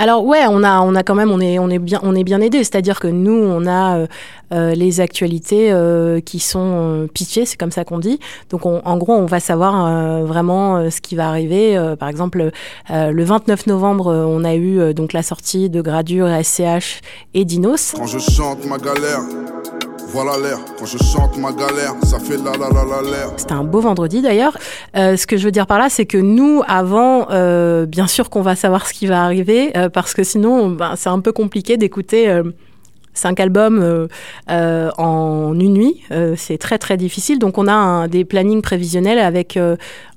alors 0.01 0.25
ouais, 0.25 0.45
on 0.49 0.63
a, 0.65 0.81
on 0.81 0.95
a 0.95 1.03
quand 1.03 1.15
même, 1.15 1.31
on 1.31 1.41
est, 1.41 1.59
on 1.59 1.69
est 1.69 1.79
bien, 1.79 2.01
on 2.03 2.15
est 2.15 2.25
bien 2.25 2.41
aidé. 2.41 2.65
C'est-à-dire 2.65 3.01
que 3.01 3.07
nous, 3.07 3.35
on 3.35 3.67
a 3.67 3.99
euh, 3.99 4.07
euh, 4.55 4.75
les 4.75 5.03
actualités 5.03 5.71
euh, 5.71 6.21
qui 6.21 6.39
sont 6.39 6.59
euh, 6.63 7.07
pitchées, 7.07 7.45
c'est 7.45 7.59
comme 7.59 7.71
ça 7.71 7.85
qu'on 7.85 7.99
dit. 7.99 8.19
Donc 8.49 8.65
on, 8.65 8.81
en 8.83 8.97
gros, 8.97 9.13
on 9.13 9.27
va 9.27 9.41
savoir 9.41 9.85
euh, 9.85 10.25
vraiment 10.25 10.91
ce 10.91 11.03
qui 11.03 11.17
va 11.17 11.29
arriver. 11.29 11.79
par 11.99 12.09
exemple, 12.09 12.51
le 12.89 13.25
29 13.25 13.67
novembre, 13.67 14.07
on 14.07 14.43
a 14.43 14.55
eu 14.55 14.95
donc 14.95 15.13
la 15.13 15.23
sortie 15.23 15.69
de 15.69 15.83
Gradure, 15.83 16.29
SCH 16.43 17.03
et 17.35 17.45
Dinos. 17.45 17.93
Quand 17.95 18.07
je 18.07 18.19
chante 18.19 18.65
ma 18.65 18.79
galère. 18.79 19.21
Voilà 20.13 20.33
l'air. 20.39 20.59
Quand 20.77 20.87
je 20.87 21.41
ma 21.41 21.53
galère, 21.53 21.95
ça 22.03 22.19
fait 22.19 22.37
la 22.37 22.51
la 22.53 22.69
la 22.69 22.85
la 22.85 23.11
l'air. 23.11 23.29
C'était 23.37 23.53
un 23.53 23.63
beau 23.63 23.81
vendredi 23.81 24.21
d'ailleurs. 24.21 24.59
Euh, 24.97 25.17
ce 25.17 25.25
que 25.25 25.37
je 25.37 25.45
veux 25.45 25.53
dire 25.53 25.69
par 25.69 25.79
là, 25.79 25.89
c'est 25.89 26.05
que 26.05 26.19
nous, 26.19 26.63
avant, 26.67 27.29
euh, 27.31 27.87
bien 27.87 28.09
sûr 28.09 28.29
qu'on 28.29 28.43
va 28.43 28.57
savoir 28.57 28.89
ce 28.89 28.93
qui 28.93 29.07
va 29.07 29.23
arriver, 29.23 29.71
euh, 29.77 29.89
parce 29.89 30.15
que 30.15 30.25
sinon, 30.25 30.71
ben, 30.71 30.95
c'est 30.97 31.11
un 31.11 31.21
peu 31.21 31.31
compliqué 31.31 31.77
d'écouter 31.77 32.29
euh, 32.29 32.43
cinq 33.15 33.41
albums 33.41 33.81
euh, 33.83 34.07
euh, 34.51 34.91
en 34.99 35.59
une 35.59 35.75
nuit. 35.75 36.03
Euh, 36.11 36.35
c'est 36.37 36.59
très 36.59 36.79
très 36.79 36.97
difficile. 36.97 37.39
Donc 37.39 37.59
on 37.59 37.69
a 37.69 38.09
des 38.09 38.25
plannings 38.25 38.63
prévisionnels 38.63 39.19
avec, 39.19 39.59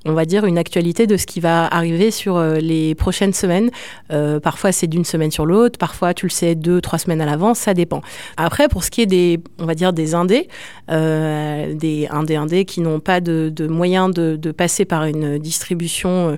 on 0.04 0.12
va 0.12 0.24
dire, 0.24 0.44
une 0.44 0.58
actualité 0.58 1.06
de 1.06 1.16
ce 1.16 1.26
qui 1.26 1.40
va 1.40 1.66
arriver 1.66 2.10
sur 2.10 2.40
les 2.40 2.94
prochaines 2.94 3.32
semaines. 3.32 3.70
Parfois 4.42 4.72
c'est 4.72 4.86
d'une 4.86 5.04
semaine 5.04 5.30
sur 5.30 5.46
l'autre, 5.46 5.78
parfois 5.78 6.14
tu 6.14 6.26
le 6.26 6.30
sais 6.30 6.54
deux, 6.54 6.80
trois 6.80 6.98
semaines 6.98 7.20
à 7.20 7.26
l'avance, 7.26 7.58
ça 7.58 7.74
dépend. 7.74 8.02
Après 8.36 8.68
pour 8.68 8.84
ce 8.84 8.90
qui 8.90 9.02
est 9.02 9.06
des, 9.06 9.40
on 9.58 9.66
va 9.66 9.74
dire, 9.74 9.92
des 9.92 10.14
indés, 10.14 10.48
des 10.88 12.08
indés 12.10 12.36
indés 12.36 12.64
qui 12.64 12.80
n'ont 12.80 13.00
pas 13.00 13.20
de, 13.20 13.52
moyens 13.68 14.12
de, 14.12 14.52
passer 14.52 14.84
par 14.84 15.04
une 15.04 15.38
distribution 15.38 16.36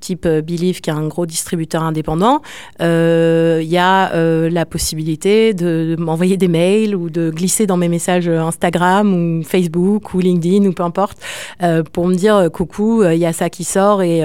type 0.00 0.26
Believe, 0.26 0.80
qui 0.80 0.90
est 0.90 0.94
un 0.94 1.06
gros 1.08 1.26
distributeur 1.26 1.82
indépendant, 1.82 2.40
il 2.80 2.86
euh, 2.86 3.62
y 3.62 3.78
a 3.78 4.12
euh, 4.14 4.50
la 4.50 4.66
possibilité 4.66 5.54
de, 5.54 5.96
m'envoyer 5.98 6.36
des 6.36 6.48
mails 6.48 6.94
ou 6.94 7.10
de 7.10 7.30
glisser 7.30 7.66
dans 7.66 7.76
mes 7.76 7.88
messages 7.88 8.28
Instagram 8.28 9.14
ou 9.14 9.42
Facebook 9.42 10.14
ou 10.14 10.20
LinkedIn 10.20 10.66
ou 10.66 10.72
peu 10.72 10.82
importe 10.82 11.18
euh, 11.62 11.82
pour 11.82 12.06
me 12.06 12.14
dire 12.14 12.48
coucou, 12.52 13.04
il 13.04 13.18
y 13.18 13.26
a 13.26 13.32
ça 13.32 13.50
qui 13.50 13.64
sort 13.64 14.02
et 14.02 14.22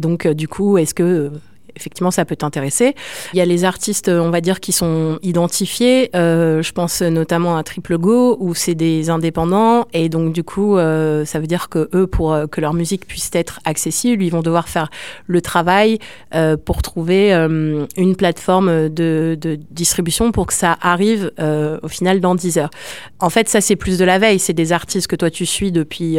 donc 0.00 0.26
du 0.26 0.48
coup, 0.48 0.78
est-ce 0.78 0.94
que 0.94 1.30
effectivement, 1.76 2.10
ça 2.10 2.24
peut 2.24 2.36
t'intéresser. 2.36 2.94
Il 3.34 3.38
y 3.38 3.40
a 3.40 3.46
les 3.46 3.64
artistes, 3.64 4.08
on 4.08 4.30
va 4.30 4.40
dire, 4.40 4.60
qui 4.60 4.72
sont 4.72 5.18
identifiés. 5.22 6.10
Euh, 6.14 6.62
je 6.62 6.72
pense 6.72 7.02
notamment 7.02 7.56
à 7.56 7.62
Triple 7.62 7.98
Go, 7.98 8.36
où 8.40 8.54
c'est 8.54 8.74
des 8.74 9.10
indépendants. 9.10 9.86
Et 9.92 10.08
donc, 10.08 10.32
du 10.32 10.44
coup, 10.44 10.76
euh, 10.76 11.24
ça 11.24 11.40
veut 11.40 11.46
dire 11.46 11.68
que 11.68 11.88
eux, 11.94 12.06
pour 12.06 12.32
euh, 12.32 12.46
que 12.46 12.60
leur 12.60 12.74
musique 12.74 13.06
puisse 13.06 13.30
être 13.32 13.60
accessible, 13.64 14.22
ils 14.22 14.30
vont 14.30 14.42
devoir 14.42 14.68
faire 14.68 14.90
le 15.26 15.40
travail 15.40 15.98
euh, 16.34 16.56
pour 16.56 16.82
trouver 16.82 17.32
euh, 17.32 17.86
une 17.96 18.16
plateforme 18.16 18.88
de, 18.88 19.36
de, 19.40 19.58
distribution 19.70 20.32
pour 20.32 20.46
que 20.46 20.54
ça 20.54 20.76
arrive 20.80 21.32
au 21.82 21.88
final 21.88 22.20
dans 22.20 22.34
10 22.34 22.58
heures. 22.58 22.70
En 23.20 23.30
fait, 23.30 23.48
ça, 23.48 23.60
c'est 23.60 23.76
plus 23.76 23.98
de 23.98 24.04
la 24.04 24.18
veille. 24.18 24.38
C'est 24.38 24.52
des 24.52 24.72
artistes 24.72 25.06
que 25.06 25.16
toi, 25.16 25.30
tu 25.30 25.46
suis 25.46 25.72
depuis 25.72 26.16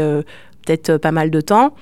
peut-être 0.66 0.98
pas 0.98 1.12
mal 1.12 1.30
de 1.30 1.42
temps. 1.42 1.74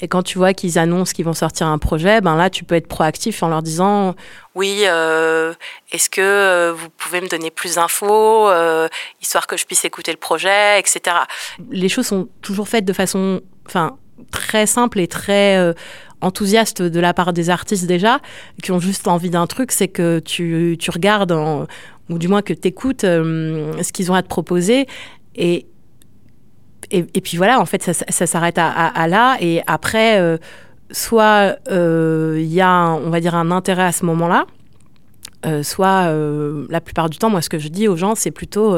Et 0.00 0.08
quand 0.08 0.22
tu 0.22 0.38
vois 0.38 0.52
qu'ils 0.52 0.78
annoncent 0.78 1.12
qu'ils 1.12 1.24
vont 1.24 1.34
sortir 1.34 1.66
un 1.66 1.78
projet, 1.78 2.20
ben 2.20 2.36
là, 2.36 2.50
tu 2.50 2.64
peux 2.64 2.74
être 2.74 2.88
proactif 2.88 3.42
en 3.42 3.48
leur 3.48 3.62
disant 3.62 4.14
oui, 4.54 4.84
euh, 4.86 5.52
est-ce 5.92 6.08
que 6.08 6.20
euh, 6.20 6.72
vous 6.72 6.88
pouvez 6.90 7.20
me 7.20 7.28
donner 7.28 7.50
plus 7.50 7.74
d'infos, 7.74 8.48
euh, 8.48 8.88
histoire 9.20 9.46
que 9.46 9.56
je 9.56 9.66
puisse 9.66 9.84
écouter 9.84 10.12
le 10.12 10.16
projet, 10.16 10.80
etc. 10.80 11.16
Les 11.70 11.88
choses 11.88 12.06
sont 12.06 12.28
toujours 12.42 12.68
faites 12.68 12.84
de 12.84 12.92
façon, 12.92 13.40
enfin, 13.66 13.98
très 14.30 14.66
simple 14.66 14.98
et 15.00 15.08
très 15.08 15.74
enthousiaste 16.22 16.80
de 16.80 17.00
la 17.00 17.12
part 17.12 17.34
des 17.34 17.50
artistes 17.50 17.86
déjà, 17.86 18.20
qui 18.62 18.72
ont 18.72 18.80
juste 18.80 19.08
envie 19.08 19.30
d'un 19.30 19.46
truc, 19.46 19.72
c'est 19.72 19.88
que 19.88 20.18
tu, 20.20 20.76
tu 20.80 20.90
regardes, 20.90 21.32
ou 22.08 22.18
du 22.18 22.28
moins 22.28 22.40
que 22.40 22.54
tu 22.54 22.68
écoutes 22.68 23.02
ce 23.02 23.92
qu'ils 23.92 24.10
ont 24.10 24.14
à 24.14 24.22
te 24.22 24.28
proposer. 24.28 24.86
Et 25.34 25.66
et, 26.90 27.20
puis 27.20 27.36
voilà, 27.36 27.60
en 27.60 27.66
fait, 27.66 27.82
ça, 27.82 28.26
s'arrête 28.26 28.58
à, 28.58 29.08
là. 29.08 29.36
Et 29.40 29.62
après, 29.66 30.20
euh, 30.20 30.38
soit 30.90 31.56
il 31.66 31.72
euh, 31.72 32.40
y 32.42 32.60
a, 32.60 32.90
on 32.90 33.10
va 33.10 33.20
dire, 33.20 33.34
un 33.34 33.50
intérêt 33.50 33.84
à 33.84 33.92
ce 33.92 34.04
moment-là, 34.04 34.46
euh, 35.44 35.62
soit 35.62 36.12
la 36.68 36.80
plupart 36.80 37.10
du 37.10 37.18
temps, 37.18 37.30
moi, 37.30 37.42
ce 37.42 37.48
que 37.48 37.58
je 37.58 37.68
dis 37.68 37.88
aux 37.88 37.96
gens, 37.96 38.14
c'est 38.14 38.30
plutôt 38.30 38.76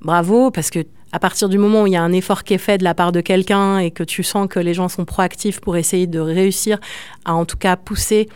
bravo, 0.00 0.50
parce 0.50 0.70
que 0.70 0.80
à 1.14 1.18
partir 1.18 1.50
du 1.50 1.58
moment 1.58 1.82
où 1.82 1.86
il 1.86 1.92
y 1.92 1.96
a 1.96 2.02
un 2.02 2.12
effort 2.12 2.42
qui 2.42 2.54
est 2.54 2.58
fait 2.58 2.78
de 2.78 2.84
la 2.84 2.94
part 2.94 3.12
de 3.12 3.20
quelqu'un 3.20 3.78
et 3.78 3.90
que 3.90 4.02
tu 4.02 4.22
sens 4.22 4.48
que 4.48 4.58
les 4.58 4.72
gens 4.72 4.88
sont 4.88 5.04
proactifs 5.04 5.60
pour 5.60 5.76
essayer 5.76 6.06
de 6.06 6.18
réussir 6.18 6.78
à, 7.26 7.34
en 7.34 7.44
tout 7.44 7.58
cas, 7.58 7.76
pousser 7.76 8.28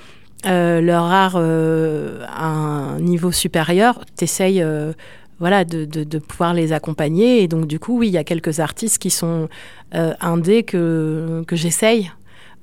leur 0.44 1.04
art 1.04 1.36
à 1.36 2.46
un 2.46 3.00
niveau 3.00 3.32
supérieur, 3.32 4.04
t'essayes 4.14 4.62
voilà, 5.38 5.64
de, 5.64 5.84
de, 5.84 6.18
pouvoir 6.18 6.54
les 6.54 6.72
accompagner. 6.72 7.42
Et 7.42 7.48
donc, 7.48 7.66
du 7.66 7.78
coup, 7.78 7.98
oui, 7.98 8.08
il 8.08 8.12
y 8.12 8.18
a 8.18 8.24
quelques 8.24 8.60
artistes 8.60 8.98
qui 8.98 9.10
sont 9.10 9.48
euh, 9.94 10.14
indés 10.20 10.62
que, 10.62 11.44
que 11.46 11.56
j'essaye 11.56 12.10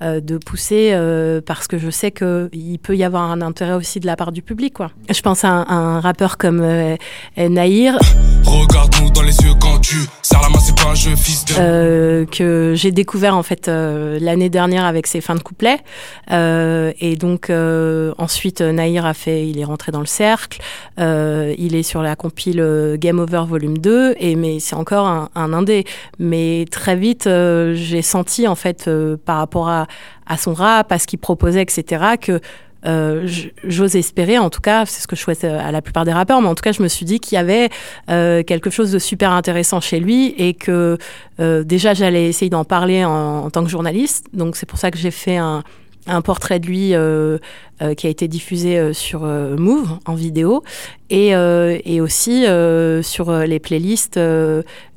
euh, 0.02 0.20
de 0.20 0.38
pousser 0.38 0.90
euh, 0.92 1.40
parce 1.46 1.68
que 1.68 1.78
je 1.78 1.90
sais 1.90 2.12
qu'il 2.12 2.80
peut 2.82 2.98
y 2.98 3.04
avoir 3.04 3.32
un 3.32 3.42
intérêt 3.42 3.74
aussi 3.74 4.00
de 4.00 4.06
la 4.06 4.16
part 4.16 4.32
du 4.32 4.42
public. 4.42 4.74
Quoi. 4.74 4.92
Je 5.10 5.22
pense 5.22 5.46
à 5.46 5.50
un, 5.50 6.00
rappeur 6.02 6.38
comme 6.38 6.62
euh, 6.62 6.98
Naïr. 7.38 7.98
Regarde-nous 8.44 9.12
dans 9.12 9.22
les 9.22 9.38
yeux 9.38 9.54
quand 9.62 9.80
tu 9.80 9.98
la 10.32 10.50
main, 10.50 10.60
c'est 10.60 10.76
pas 10.76 10.90
un 10.90 10.96
jeu, 10.96 11.16
fils 11.16 11.46
de. 11.46 12.26
que 12.26 12.74
j'ai 12.76 12.92
découvert 12.92 13.38
en 13.38 13.44
fait 13.44 13.68
l'année 13.68 14.50
dernière 14.50 14.84
avec 14.84 15.06
ses 15.06 15.22
fins 15.22 15.36
de 15.36 15.44
couplet. 15.44 15.78
et 16.30 17.16
donc 17.18 17.52
ensuite, 18.18 18.62
Naïr 18.62 19.06
a 19.06 19.14
fait, 19.14 19.48
il 19.48 19.60
est 19.60 19.64
rentré 19.64 19.92
dans 19.92 20.00
le 20.00 20.08
cercle. 20.08 20.60
il 20.98 21.76
est 21.76 21.84
sur 21.84 22.02
la 22.02 22.16
compile 22.16 22.98
Game 22.98 23.20
Over 23.20 23.44
Volume 23.48 23.78
2. 23.78 24.16
Et, 24.20 24.36
mais 24.36 24.60
c'est 24.60 24.76
encore 24.76 25.08
un, 25.08 25.30
un 25.36 25.54
indé. 25.54 25.86
Mais 26.18 26.66
très 26.72 26.96
vite, 26.96 27.30
j'ai 27.74 28.02
senti 28.02 28.48
en 28.48 28.56
fait 28.56 28.90
par 29.24 29.38
rapport 29.38 29.70
à 29.70 29.83
à, 30.26 30.38
son 30.38 30.54
rap, 30.54 30.92
à 30.92 31.00
ce 31.00 31.08
qu'il 31.08 31.20
proposait, 31.20 31.62
etc., 31.62 32.04
que 32.20 32.40
euh, 32.86 33.26
j'ose 33.64 33.96
espérer, 33.96 34.38
en 34.38 34.50
tout 34.50 34.60
cas, 34.60 34.86
c'est 34.86 35.02
ce 35.02 35.08
que 35.08 35.16
je 35.16 35.22
souhaite 35.22 35.46
euh, 35.46 35.60
à 35.60 35.72
la 35.72 35.82
plupart 35.82 36.04
des 36.04 36.12
rappeurs, 36.12 36.42
mais 36.42 36.50
en 36.50 36.56
tout 36.56 36.64
cas, 36.64 36.74
je 36.74 36.84
me 36.84 36.90
suis 36.90 37.06
dit 37.06 37.20
qu'il 37.20 37.36
y 37.36 37.40
avait 37.40 37.70
euh, 38.10 38.44
quelque 38.44 38.70
chose 38.70 38.92
de 38.92 39.00
super 39.00 39.32
intéressant 39.32 39.80
chez 39.80 40.00
lui 40.00 40.34
et 40.38 40.54
que 40.54 40.98
déjà, 41.40 41.94
j'allais 41.94 42.28
essayer 42.28 42.50
d'en 42.50 42.66
parler 42.66 43.06
en, 43.06 43.50
tant 43.50 43.64
que 43.64 43.70
journaliste. 43.70 44.28
Donc, 44.34 44.56
c'est 44.56 44.66
pour 44.66 44.80
ça 44.80 44.92
que 44.92 44.98
j'ai 44.98 45.12
fait 45.12 45.38
un, 45.38 45.64
un 46.08 46.22
portrait 46.22 46.60
de 46.60 46.68
lui 46.68 46.94
euh, 46.94 47.38
euh, 47.82 47.94
qui 47.94 48.08
a 48.08 48.10
été 48.10 48.28
diffusé 48.28 48.78
euh, 48.78 48.94
sur 48.94 49.22
Move 49.22 50.00
en 50.06 50.16
vidéo. 50.16 50.64
Et, 51.10 51.30
et 51.30 52.02
aussi 52.02 52.46
sur 53.04 53.32
les 53.32 53.60
playlists 53.60 54.20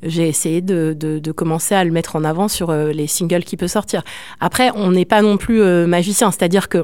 j'ai 0.01 0.27
essayé 0.27 0.61
de, 0.61 1.31
commencer 1.31 1.75
à 1.75 1.83
le 1.83 1.91
mettre 1.91 2.15
en 2.15 2.23
avant 2.23 2.47
sur 2.47 2.71
les 2.73 3.05
singles 3.05 3.43
qui 3.43 3.55
peut 3.55 3.67
sortir. 3.67 4.01
Après 4.39 4.71
on 4.73 4.89
n'est 4.89 5.05
pas 5.05 5.21
non 5.21 5.37
plus 5.37 5.61
magicien 5.85 6.31
c'est 6.31 6.41
à 6.41 6.47
dire 6.47 6.69
que 6.69 6.83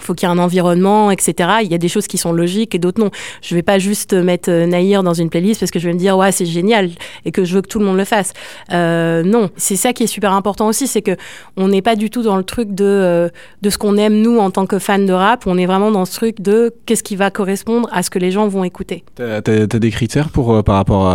faut 0.00 0.14
qu'il 0.14 0.28
y 0.28 0.30
ait 0.30 0.34
un 0.34 0.38
environnement, 0.38 1.10
etc. 1.10 1.50
Il 1.62 1.70
y 1.70 1.74
a 1.74 1.78
des 1.78 1.88
choses 1.88 2.06
qui 2.06 2.18
sont 2.18 2.32
logiques 2.32 2.74
et 2.74 2.78
d'autres 2.78 3.00
non. 3.00 3.10
Je 3.42 3.54
vais 3.54 3.62
pas 3.62 3.78
juste 3.78 4.12
mettre 4.12 4.50
euh, 4.50 4.66
Naïr 4.66 5.02
dans 5.02 5.14
une 5.14 5.30
playlist 5.30 5.60
parce 5.60 5.70
que 5.70 5.78
je 5.78 5.86
vais 5.86 5.94
me 5.94 5.98
dire 5.98 6.16
ouais 6.16 6.32
c'est 6.32 6.46
génial 6.46 6.90
et 7.24 7.30
que 7.32 7.44
je 7.44 7.54
veux 7.54 7.62
que 7.62 7.68
tout 7.68 7.78
le 7.78 7.84
monde 7.84 7.96
le 7.96 8.04
fasse. 8.04 8.32
Euh, 8.72 9.22
non, 9.22 9.50
c'est 9.56 9.76
ça 9.76 9.92
qui 9.92 10.04
est 10.04 10.08
super 10.08 10.32
important 10.32 10.66
aussi, 10.66 10.86
c'est 10.86 11.02
que 11.02 11.16
on 11.56 11.68
n'est 11.68 11.82
pas 11.82 11.96
du 11.96 12.10
tout 12.10 12.22
dans 12.22 12.36
le 12.36 12.44
truc 12.44 12.74
de 12.74 12.84
euh, 12.84 13.28
de 13.62 13.70
ce 13.70 13.78
qu'on 13.78 13.96
aime 13.96 14.20
nous 14.20 14.38
en 14.38 14.50
tant 14.50 14.66
que 14.66 14.78
fans 14.78 14.98
de 14.98 15.12
rap. 15.12 15.46
On 15.46 15.58
est 15.58 15.66
vraiment 15.66 15.90
dans 15.90 16.04
ce 16.04 16.14
truc 16.14 16.40
de 16.40 16.74
qu'est-ce 16.86 17.02
qui 17.02 17.16
va 17.16 17.30
correspondre 17.30 17.88
à 17.92 18.02
ce 18.02 18.10
que 18.10 18.18
les 18.18 18.30
gens 18.30 18.48
vont 18.48 18.64
écouter. 18.64 19.04
T'as 19.14 19.38
as, 19.38 19.66
des 19.66 19.90
critères 19.90 20.28
pour 20.28 20.62
par 20.64 20.76
rapport 20.76 21.14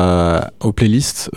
aux 0.62 0.71
playlists, 0.71 1.29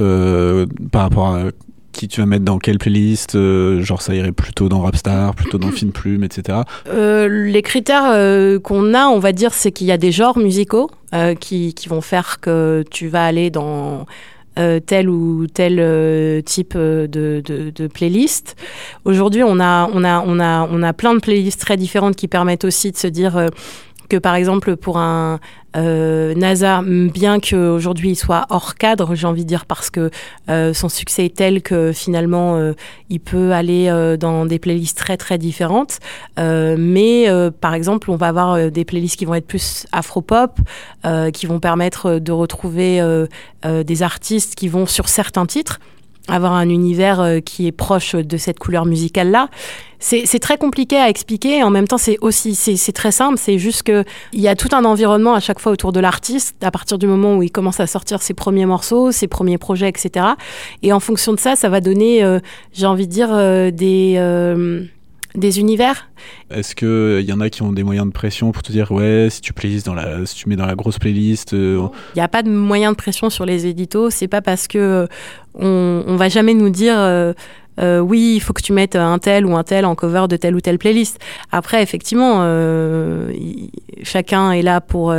par 0.93 1.03
rapport 1.03 1.29
à 1.29 1.45
qui 1.93 2.09
tu 2.09 2.21
vas 2.21 2.27
mettre 2.27 2.45
dans 2.45 2.59
quelle 2.59 2.79
playlist 2.79 3.35
euh, 3.35 3.83
Genre 3.83 4.03
ça 4.03 4.15
irait 4.15 4.33
plutôt 4.33 4.69
dans 4.69 4.81
Rapstar, 4.81 5.35
plutôt 5.35 5.59
dans 5.59 5.71
Fine 5.71 5.93
Plume, 5.93 6.25
etc. 6.25 6.61
Euh, 6.89 7.29
les 7.29 7.63
critères 7.63 8.07
euh, 8.07 8.59
qu'on 8.59 8.95
a, 8.95 9.07
on 9.07 9.19
va 9.19 9.33
dire, 9.33 9.55
c'est 9.55 9.71
qu'il 9.71 9.87
y 9.87 9.93
a 9.93 9.99
des 9.99 10.13
genres 10.13 10.39
musicaux 10.39 10.91
qui, 11.41 11.75
qui, 11.75 11.89
vont 11.91 12.01
faire 12.01 12.41
que 12.41 12.85
tu 12.91 13.09
vas 13.09 13.27
aller 13.27 13.51
dans 13.51 14.07
tel 14.55 15.11
ou 15.11 15.47
tel 15.47 16.43
type 16.43 16.75
de, 16.75 17.07
de, 17.45 17.71
de, 17.71 17.87
playlist. 17.87 18.57
Aujourd'hui, 19.05 19.43
on 19.43 19.61
a, 19.61 19.91
on, 19.93 20.05
a, 20.05 20.25
on, 20.27 20.41
a, 20.41 20.67
on 20.71 20.83
a 20.83 20.93
plein 20.95 21.13
de 21.13 21.21
playlists 21.21 21.61
très 21.61 21.77
différentes 21.77 22.17
qui 22.17 22.29
permettent 22.29 22.65
aussi 22.65 22.93
de 22.93 22.97
se 22.97 23.09
dire 23.09 23.51
que 24.13 24.19
par 24.19 24.35
exemple 24.35 24.77
pour 24.77 24.99
un 24.99 25.41
euh, 25.75 26.35
NASA, 26.35 26.83
bien 26.83 27.41
qu'aujourd'hui 27.41 28.11
il 28.11 28.17
soit 28.17 28.45
hors 28.51 28.75
cadre, 28.75 29.15
j'ai 29.15 29.27
envie 29.27 29.45
de 29.45 29.49
dire 29.49 29.65
parce 29.65 29.89
que 29.89 30.11
euh, 30.51 30.75
son 30.75 30.91
succès 30.91 31.25
est 31.25 31.35
tel 31.35 31.63
que 31.63 31.93
finalement 31.93 32.57
euh, 32.57 32.75
il 33.09 33.21
peut 33.21 33.53
aller 33.53 33.91
dans 34.21 34.45
des 34.45 34.59
playlists 34.59 34.99
très 34.99 35.17
très 35.17 35.39
différentes. 35.39 35.99
Mais 36.37 37.27
par 37.61 37.73
exemple, 37.73 38.11
on 38.11 38.17
va 38.17 38.29
avoir 38.29 38.71
des 38.71 38.85
playlists 38.85 39.17
qui 39.17 39.25
vont 39.25 39.35
être 39.35 39.47
plus 39.47 39.87
afro-pop, 39.93 40.59
qui 41.33 41.47
vont 41.47 41.61
permettre 41.61 42.19
de 42.19 42.33
retrouver 42.33 43.01
des 43.65 44.03
artistes 44.03 44.55
qui 44.55 44.69
vont 44.69 44.87
sur 44.87 45.09
certains 45.09 45.47
titres 45.47 45.81
avoir 46.29 46.53
un 46.53 46.69
univers 46.69 47.21
euh, 47.21 47.41
qui 47.41 47.67
est 47.67 47.73
proche 47.73 48.15
de 48.15 48.37
cette 48.37 48.59
couleur 48.59 48.87
musicale 48.87 49.31
là. 49.31 49.49
C'est 50.05 50.41
très 50.41 50.59
compliqué 50.59 50.97
à 50.97 51.09
expliquer. 51.09 51.63
En 51.63 51.71
même 51.71 51.87
temps, 51.87 51.97
c'est 51.97 52.19
aussi 52.23 52.57
c'est 52.57 52.93
très 52.93 53.13
simple. 53.13 53.39
C'est 53.39 53.57
juste 53.57 53.85
que 53.85 54.03
il 54.33 54.41
y 54.41 54.49
a 54.49 54.57
tout 54.57 54.71
un 54.73 54.85
environnement 54.85 55.33
à 55.33 55.39
chaque 55.39 55.61
fois 55.61 55.71
autour 55.71 55.93
de 55.93 56.01
l'artiste 56.01 56.57
à 56.61 56.73
partir 56.73 56.99
du 56.99 57.07
moment 57.07 57.37
où 57.37 57.45
il 57.45 57.53
commence 57.53 57.79
à 57.79 57.87
sortir 57.87 58.21
ses 58.21 58.35
premiers 58.35 58.67
morceaux, 58.67 59.13
ses 59.13 59.29
premiers 59.29 59.59
projets, 59.59 59.89
etc. 59.89 60.27
Et 60.83 60.93
en 60.93 60.99
fonction 60.99 61.33
de 61.35 61.39
ça, 61.39 61.55
ça 61.55 61.69
va 61.69 61.81
donner, 61.81 62.25
euh, 62.25 62.41
j'ai 62.73 62.87
envie 62.87 63.07
de 63.07 63.13
dire, 63.13 63.29
euh, 63.31 63.71
des 63.71 64.17
des 65.35 65.61
univers. 65.61 66.11
Est-ce 66.51 66.75
qu'il 66.75 67.27
y 67.27 67.33
en 67.33 67.41
a 67.41 67.51
qui 67.51 67.63
ont 67.63 67.73
des 67.73 67.83
moyens 67.83 68.07
de 68.07 68.13
pression 68.13 68.53
pour 68.53 68.63
te 68.63 68.73
dire 68.73 68.93
ouais 68.93 69.29
si 69.31 69.41
tu 69.41 69.53
dans 69.85 69.95
la 69.95 70.27
si 70.27 70.35
tu 70.35 70.49
mets 70.49 70.57
dans 70.57 70.67
la 70.67 70.75
grosse 70.75 70.99
playlist 70.99 71.55
euh, 71.55 71.87
Il 72.15 72.19
n'y 72.19 72.23
a 72.23 72.29
pas 72.29 72.43
de 72.43 72.51
moyen 72.51 72.93
de 72.93 72.97
pression 72.97 73.31
sur 73.31 73.47
les 73.47 73.67
éditos. 73.67 74.11
C'est 74.11 74.29
pas 74.29 74.43
parce 74.43 74.69
que 74.69 74.79
euh, 74.79 75.07
on, 75.55 76.05
on 76.07 76.17
va 76.17 76.29
jamais 76.29 76.55
nous 76.55 76.71
dire 76.71 76.97
euh, 76.99 78.01
oui, 78.01 78.35
il 78.37 78.41
faut 78.41 78.53
que 78.53 78.61
tu 78.61 78.73
mettes 78.73 78.97
un 78.97 79.19
tel 79.19 79.47
ou 79.47 79.57
un 79.57 79.63
tel 79.63 79.87
en 79.87 79.95
cover 79.95 80.27
de 80.29 80.37
telle 80.37 80.55
ou 80.55 80.61
telle 80.61 80.79
playlist. 80.79 81.19
Après, 81.51 81.83
effectivement, 81.83 82.47
chacun 84.03 84.53
est 84.53 84.61
là 84.61 84.83
pour 84.83 85.15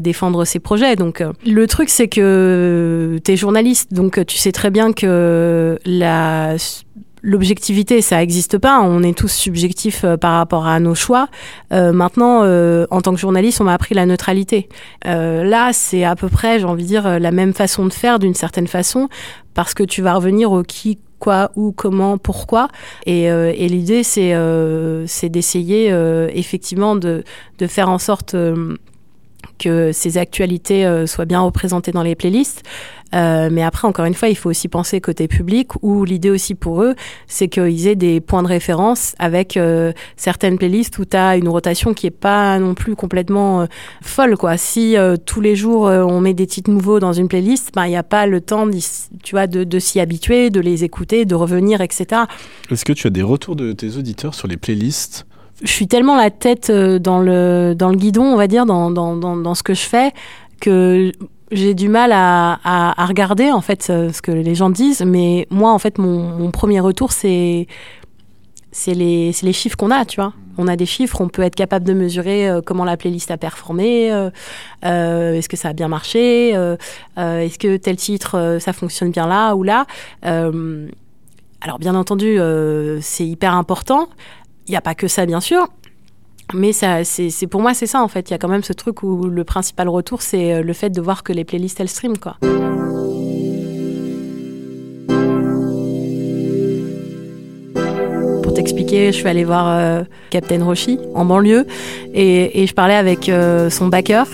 défendre 0.00 0.44
ses 0.44 0.58
projets. 0.58 0.96
Donc, 0.96 1.22
le 1.46 1.66
truc, 1.68 1.88
c'est 1.88 2.08
que 2.08 3.20
tu 3.24 3.32
es 3.32 3.36
journaliste, 3.36 3.94
donc 3.94 4.24
tu 4.26 4.36
sais 4.36 4.50
très 4.50 4.70
bien 4.70 4.92
que 4.92 5.78
la 5.84 6.56
l'objectivité, 7.22 8.02
ça 8.02 8.18
n'existe 8.18 8.58
pas. 8.58 8.80
On 8.80 9.02
est 9.02 9.16
tous 9.16 9.28
subjectifs 9.28 10.04
euh, 10.04 10.16
par 10.16 10.34
rapport 10.34 10.66
à 10.66 10.80
nos 10.80 10.94
choix. 10.94 11.28
Euh, 11.72 11.92
maintenant, 11.92 12.42
euh, 12.42 12.86
en 12.90 13.00
tant 13.00 13.12
que 13.12 13.20
journaliste, 13.20 13.60
on 13.60 13.64
m'a 13.64 13.74
appris 13.74 13.94
la 13.94 14.06
neutralité. 14.06 14.68
là, 15.04 15.70
c'est 15.72 16.04
à 16.04 16.16
peu 16.16 16.28
près, 16.28 16.58
j'ai 16.58 16.64
envie 16.64 16.82
de 16.82 16.88
dire, 16.88 17.20
la 17.20 17.30
même 17.30 17.52
façon 17.52 17.86
de 17.86 17.92
faire 17.92 18.18
d'une 18.18 18.34
certaine 18.34 18.66
façon, 18.66 19.08
parce 19.54 19.74
que 19.74 19.82
tu 19.82 20.02
vas 20.02 20.14
revenir 20.14 20.52
au 20.52 20.62
qui, 20.62 20.98
quoi, 21.18 21.50
où, 21.56 21.72
comment, 21.72 22.18
pourquoi. 22.18 22.68
Et, 23.06 23.24
et 23.24 23.68
l'idée, 23.68 24.02
c'est 24.02 24.34
c'est 25.06 25.28
d'essayer 25.28 25.88
effectivement 26.34 26.96
de, 26.96 27.24
de 27.58 27.66
faire 27.66 27.88
en 27.88 27.98
sorte 27.98 28.36
que 29.58 29.92
ces 29.92 30.18
actualités 30.18 30.86
euh, 30.86 31.06
soient 31.06 31.24
bien 31.24 31.40
représentées 31.40 31.92
dans 31.92 32.02
les 32.02 32.14
playlists. 32.14 32.62
Euh, 33.14 33.48
mais 33.50 33.62
après, 33.62 33.88
encore 33.88 34.04
une 34.04 34.14
fois, 34.14 34.28
il 34.28 34.36
faut 34.36 34.50
aussi 34.50 34.68
penser 34.68 35.00
côté 35.00 35.28
public, 35.28 35.70
où 35.82 36.04
l'idée 36.04 36.28
aussi 36.28 36.54
pour 36.54 36.82
eux, 36.82 36.94
c'est 37.26 37.48
qu'ils 37.48 37.86
aient 37.86 37.96
des 37.96 38.20
points 38.20 38.42
de 38.42 38.48
référence 38.48 39.14
avec 39.18 39.56
euh, 39.56 39.92
certaines 40.16 40.58
playlists 40.58 40.98
où 40.98 41.06
tu 41.06 41.16
as 41.16 41.36
une 41.36 41.48
rotation 41.48 41.94
qui 41.94 42.06
est 42.06 42.10
pas 42.10 42.58
non 42.58 42.74
plus 42.74 42.96
complètement 42.96 43.66
folle. 44.02 44.36
Quoi. 44.36 44.58
Si 44.58 44.96
tous 45.24 45.40
les 45.40 45.56
jours 45.56 45.84
on 45.84 46.20
met 46.20 46.34
des 46.34 46.46
titres 46.46 46.70
nouveaux 46.70 47.00
dans 47.00 47.14
une 47.14 47.28
playlist, 47.28 47.70
ben, 47.74 47.86
il 47.86 47.90
n'y 47.90 47.96
a 47.96 48.02
pas 48.02 48.26
le 48.26 48.42
temps 48.42 48.68
tu 49.22 49.34
vois, 49.34 49.46
de 49.46 49.78
s'y 49.78 50.00
habituer, 50.00 50.50
de 50.50 50.60
les 50.60 50.84
écouter, 50.84 51.24
de 51.24 51.34
revenir, 51.34 51.80
etc. 51.80 52.22
Est-ce 52.70 52.84
que 52.84 52.92
tu 52.92 53.06
as 53.06 53.10
des 53.10 53.22
retours 53.22 53.56
de 53.56 53.72
tes 53.72 53.96
auditeurs 53.96 54.34
sur 54.34 54.48
les 54.48 54.58
playlists? 54.58 55.26
Je 55.62 55.70
suis 55.70 55.88
tellement 55.88 56.16
la 56.16 56.30
tête 56.30 56.70
euh, 56.70 56.98
dans 56.98 57.20
le, 57.20 57.74
dans 57.74 57.88
le 57.88 57.96
guidon, 57.96 58.24
on 58.24 58.36
va 58.36 58.46
dire, 58.46 58.66
dans, 58.66 58.90
dans, 58.90 59.16
dans, 59.16 59.54
ce 59.54 59.62
que 59.62 59.74
je 59.74 59.82
fais, 59.82 60.12
que 60.60 61.12
j'ai 61.50 61.74
du 61.74 61.88
mal 61.88 62.12
à, 62.12 62.58
à, 62.64 63.06
regarder 63.06 63.50
en 63.50 63.60
fait 63.60 63.82
ce 63.82 64.22
que 64.22 64.30
les 64.30 64.54
gens 64.54 64.70
disent, 64.70 65.02
mais 65.02 65.46
moi 65.50 65.72
en 65.72 65.78
fait 65.78 65.96
mon, 65.96 66.50
premier 66.50 66.78
retour 66.78 67.10
c'est 67.12 67.66
les, 68.86 69.32
les, 69.42 69.52
chiffres 69.52 69.76
qu'on 69.76 69.90
a, 69.90 70.04
tu 70.04 70.20
vois. 70.20 70.34
On 70.58 70.68
a 70.68 70.76
des 70.76 70.84
chiffres, 70.84 71.22
on 71.22 71.28
peut 71.28 71.42
être 71.42 71.54
capable 71.54 71.86
de 71.86 71.94
mesurer 71.94 72.50
comment 72.66 72.84
la 72.84 72.98
playlist 72.98 73.30
a 73.30 73.38
performé, 73.38 74.08
est-ce 74.82 75.48
que 75.48 75.56
ça 75.56 75.68
a 75.68 75.72
bien 75.72 75.88
marché, 75.88 76.50
est-ce 77.16 77.58
que 77.58 77.78
tel 77.78 77.96
titre 77.96 78.58
ça 78.60 78.74
fonctionne 78.74 79.10
bien 79.10 79.26
là 79.26 79.54
ou 79.54 79.62
là. 79.62 79.86
alors 80.22 81.78
bien 81.78 81.94
entendu, 81.94 82.38
c'est 83.00 83.26
hyper 83.26 83.54
important. 83.54 84.08
Il 84.68 84.72
n'y 84.72 84.76
a 84.76 84.82
pas 84.82 84.94
que 84.94 85.08
ça 85.08 85.24
bien 85.24 85.40
sûr, 85.40 85.66
mais 86.54 86.72
ça, 86.72 87.04
c'est, 87.04 87.46
pour 87.46 87.60
moi, 87.60 87.74
c'est 87.74 87.86
ça 87.86 88.02
en 88.02 88.08
fait. 88.08 88.28
Il 88.28 88.32
y 88.32 88.34
a 88.34 88.38
quand 88.38 88.48
même 88.48 88.62
ce 88.62 88.72
truc 88.74 89.02
où 89.02 89.24
le 89.28 89.44
principal 89.44 89.88
retour, 89.88 90.22
c'est 90.22 90.54
euh, 90.54 90.62
le 90.62 90.72
fait 90.74 90.90
de 90.90 91.00
voir 91.00 91.22
que 91.22 91.32
les 91.32 91.44
playlists 91.44 91.80
elles 91.80 91.88
stream 91.88 92.18
quoi. 92.18 92.36
Pour 98.42 98.54
t'expliquer, 98.54 99.12
je 99.12 99.18
suis 99.18 99.28
allée 99.28 99.44
voir 99.44 99.68
euh, 99.68 100.02
Captain 100.30 100.62
Roshi 100.64 100.98
en 101.14 101.24
banlieue 101.24 101.66
et, 102.14 102.66
je 102.66 102.74
parlais 102.74 102.94
avec 102.94 103.28
euh, 103.28 103.70
son 103.70 103.88
backer 103.88 104.26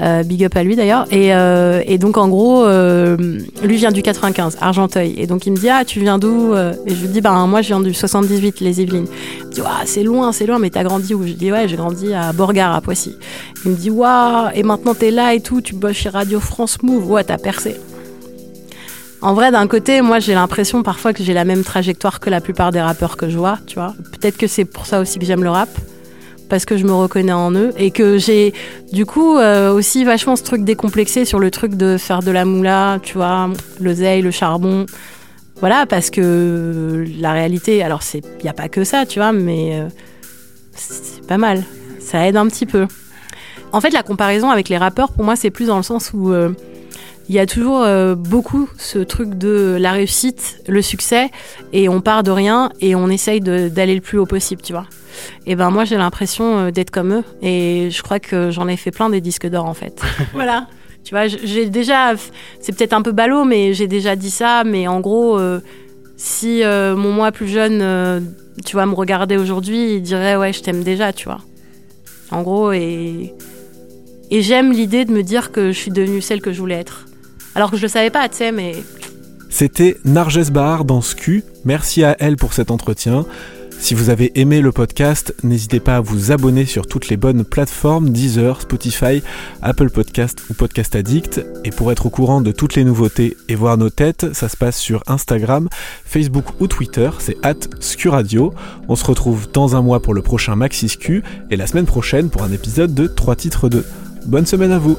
euh, 0.00 0.22
big 0.22 0.44
up 0.44 0.56
à 0.56 0.62
lui 0.62 0.76
d'ailleurs. 0.76 1.06
Et, 1.10 1.34
euh, 1.34 1.82
et, 1.86 1.98
donc 1.98 2.16
en 2.16 2.28
gros, 2.28 2.64
euh, 2.64 3.16
lui 3.62 3.76
vient 3.76 3.92
du 3.92 4.02
95, 4.02 4.58
Argenteuil. 4.60 5.14
Et 5.16 5.26
donc 5.26 5.46
il 5.46 5.52
me 5.52 5.56
dit 5.56 5.68
ah 5.68 5.84
tu 5.84 6.00
viens 6.00 6.18
d'où 6.18 6.54
Et 6.54 6.94
je 6.94 7.00
lui 7.02 7.08
dis 7.08 7.20
bah 7.20 7.32
moi 7.46 7.62
je 7.62 7.68
viens 7.68 7.80
du 7.80 7.94
78, 7.94 8.60
les 8.60 8.80
Yvelines. 8.80 9.06
Il 9.40 9.46
me 9.46 9.52
dit 9.52 9.60
ah, 9.64 9.82
c'est 9.84 10.02
loin, 10.02 10.32
c'est 10.32 10.46
loin, 10.46 10.58
mais 10.58 10.70
t'as 10.70 10.84
grandi 10.84 11.14
où? 11.14 11.26
Je 11.26 11.32
dis 11.32 11.52
ouais 11.52 11.68
j'ai 11.68 11.76
grandi 11.76 12.12
à 12.12 12.32
Borgard 12.32 12.74
à 12.74 12.80
Poissy. 12.80 13.16
Il 13.64 13.72
me 13.72 13.76
dit 13.76 13.90
waouh 13.90 14.50
et 14.54 14.62
maintenant 14.62 14.94
t'es 14.94 15.10
là 15.10 15.34
et 15.34 15.40
tout, 15.40 15.60
tu 15.60 15.74
bosses 15.74 15.96
chez 15.96 16.08
Radio 16.08 16.40
France 16.40 16.82
Move, 16.82 17.10
ouais 17.10 17.24
t'as 17.24 17.38
percé. 17.38 17.76
En 19.20 19.34
vrai, 19.34 19.52
d'un 19.52 19.68
côté, 19.68 20.02
moi, 20.02 20.18
j'ai 20.18 20.34
l'impression 20.34 20.82
parfois 20.82 21.12
que 21.12 21.22
j'ai 21.22 21.32
la 21.32 21.44
même 21.44 21.62
trajectoire 21.62 22.18
que 22.18 22.28
la 22.28 22.40
plupart 22.40 22.72
des 22.72 22.80
rappeurs 22.80 23.16
que 23.16 23.28
je 23.28 23.38
vois, 23.38 23.56
tu 23.68 23.76
vois. 23.76 23.94
Peut-être 24.10 24.36
que 24.36 24.48
c'est 24.48 24.64
pour 24.64 24.84
ça 24.84 24.98
aussi 24.98 25.20
que 25.20 25.24
j'aime 25.24 25.44
le 25.44 25.50
rap 25.50 25.68
parce 26.52 26.66
que 26.66 26.76
je 26.76 26.84
me 26.84 26.92
reconnais 26.92 27.32
en 27.32 27.54
eux 27.54 27.72
et 27.78 27.90
que 27.90 28.18
j'ai 28.18 28.52
du 28.92 29.06
coup 29.06 29.38
euh, 29.38 29.72
aussi 29.72 30.04
vachement 30.04 30.36
ce 30.36 30.42
truc 30.42 30.64
décomplexé 30.64 31.24
sur 31.24 31.38
le 31.38 31.50
truc 31.50 31.76
de 31.76 31.96
faire 31.96 32.22
de 32.22 32.30
la 32.30 32.44
moula, 32.44 32.98
tu 33.02 33.14
vois, 33.14 33.48
l'oseille, 33.80 34.20
le 34.20 34.30
charbon. 34.30 34.84
Voilà, 35.60 35.86
parce 35.86 36.10
que 36.10 37.06
la 37.18 37.32
réalité, 37.32 37.82
alors 37.82 38.02
il 38.12 38.20
n'y 38.42 38.50
a 38.50 38.52
pas 38.52 38.68
que 38.68 38.84
ça, 38.84 39.06
tu 39.06 39.18
vois, 39.18 39.32
mais 39.32 39.80
euh, 39.80 39.88
c'est 40.74 41.26
pas 41.26 41.38
mal. 41.38 41.64
Ça 42.00 42.28
aide 42.28 42.36
un 42.36 42.46
petit 42.48 42.66
peu. 42.66 42.86
En 43.72 43.80
fait, 43.80 43.94
la 43.94 44.02
comparaison 44.02 44.50
avec 44.50 44.68
les 44.68 44.76
rappeurs, 44.76 45.10
pour 45.10 45.24
moi, 45.24 45.36
c'est 45.36 45.50
plus 45.50 45.68
dans 45.68 45.78
le 45.78 45.82
sens 45.82 46.10
où 46.12 46.32
euh, 46.32 46.50
il 47.30 47.34
y 47.34 47.38
a 47.38 47.46
toujours 47.46 47.86
beaucoup 48.16 48.68
ce 48.76 48.98
truc 48.98 49.38
de 49.38 49.78
la 49.80 49.92
réussite, 49.92 50.60
le 50.68 50.82
succès, 50.82 51.30
et 51.72 51.88
on 51.88 52.02
part 52.02 52.24
de 52.24 52.30
rien 52.30 52.70
et 52.82 52.94
on 52.94 53.08
essaye 53.08 53.40
d'aller 53.40 53.94
le 53.94 54.02
plus 54.02 54.18
haut 54.18 54.26
possible, 54.26 54.60
tu 54.60 54.74
vois. 54.74 54.84
Et 55.46 55.56
ben 55.56 55.70
moi 55.70 55.84
j'ai 55.84 55.96
l'impression 55.96 56.58
euh, 56.58 56.70
d'être 56.70 56.90
comme 56.90 57.12
eux 57.12 57.24
et 57.42 57.88
je 57.90 58.02
crois 58.02 58.20
que 58.20 58.50
j'en 58.50 58.68
ai 58.68 58.76
fait 58.76 58.90
plein 58.90 59.10
des 59.10 59.20
disques 59.20 59.48
d'or 59.48 59.66
en 59.66 59.74
fait. 59.74 60.02
voilà. 60.32 60.66
Tu 61.04 61.14
vois, 61.14 61.26
j'ai 61.26 61.68
déjà, 61.68 62.14
c'est 62.60 62.76
peut-être 62.76 62.92
un 62.92 63.02
peu 63.02 63.10
ballot, 63.10 63.44
mais 63.44 63.74
j'ai 63.74 63.88
déjà 63.88 64.14
dit 64.14 64.30
ça. 64.30 64.62
Mais 64.62 64.86
en 64.86 65.00
gros, 65.00 65.36
euh, 65.36 65.60
si 66.16 66.62
euh, 66.62 66.94
mon 66.94 67.10
moi 67.10 67.32
plus 67.32 67.48
jeune, 67.48 67.80
tu 68.64 68.76
vois, 68.76 68.86
me 68.86 68.94
regardait 68.94 69.36
aujourd'hui, 69.36 69.96
il 69.96 70.02
dirait 70.02 70.36
ouais, 70.36 70.52
je 70.52 70.62
t'aime 70.62 70.84
déjà, 70.84 71.12
tu 71.12 71.24
vois. 71.24 71.40
En 72.30 72.42
gros, 72.42 72.70
et 72.70 73.34
et 74.32 74.40
j'aime 74.40 74.72
l'idée 74.72 75.04
de 75.04 75.12
me 75.12 75.22
dire 75.22 75.52
que 75.52 75.72
je 75.72 75.78
suis 75.78 75.90
devenue 75.90 76.22
celle 76.22 76.40
que 76.40 76.54
je 76.54 76.58
voulais 76.58 76.76
être. 76.76 77.04
Alors 77.54 77.70
que 77.70 77.76
je 77.76 77.82
le 77.82 77.88
savais 77.88 78.08
pas, 78.08 78.30
tu 78.30 78.36
sais, 78.36 78.50
mais. 78.50 78.76
C'était 79.50 79.98
Narges 80.06 80.50
Bar 80.50 80.86
dans 80.86 81.02
SQ. 81.02 81.44
Merci 81.66 82.02
à 82.02 82.16
elle 82.18 82.36
pour 82.36 82.54
cet 82.54 82.70
entretien. 82.70 83.26
Si 83.82 83.94
vous 83.94 84.10
avez 84.10 84.30
aimé 84.40 84.60
le 84.60 84.70
podcast, 84.70 85.34
n'hésitez 85.42 85.80
pas 85.80 85.96
à 85.96 86.00
vous 86.00 86.30
abonner 86.30 86.66
sur 86.66 86.86
toutes 86.86 87.08
les 87.08 87.16
bonnes 87.16 87.42
plateformes 87.42 88.10
Deezer, 88.10 88.60
Spotify, 88.60 89.24
Apple 89.60 89.90
Podcast 89.90 90.44
ou 90.48 90.54
Podcast 90.54 90.94
Addict. 90.94 91.44
Et 91.64 91.72
pour 91.72 91.90
être 91.90 92.06
au 92.06 92.08
courant 92.08 92.40
de 92.40 92.52
toutes 92.52 92.76
les 92.76 92.84
nouveautés 92.84 93.36
et 93.48 93.56
voir 93.56 93.76
nos 93.76 93.90
têtes, 93.90 94.34
ça 94.34 94.48
se 94.48 94.56
passe 94.56 94.78
sur 94.78 95.02
Instagram, 95.08 95.68
Facebook 96.04 96.44
ou 96.60 96.68
Twitter, 96.68 97.10
c'est 97.18 97.36
at 97.42 97.56
Scuradio. 97.80 98.54
On 98.86 98.94
se 98.94 99.04
retrouve 99.04 99.50
dans 99.52 99.74
un 99.74 99.82
mois 99.82 100.00
pour 100.00 100.14
le 100.14 100.22
prochain 100.22 100.54
Maxi 100.54 100.88
Scu 100.88 101.24
et 101.50 101.56
la 101.56 101.66
semaine 101.66 101.86
prochaine 101.86 102.30
pour 102.30 102.44
un 102.44 102.52
épisode 102.52 102.94
de 102.94 103.08
3 103.08 103.34
titres 103.34 103.68
2. 103.68 103.84
Bonne 104.26 104.46
semaine 104.46 104.70
à 104.70 104.78
vous 104.78 104.96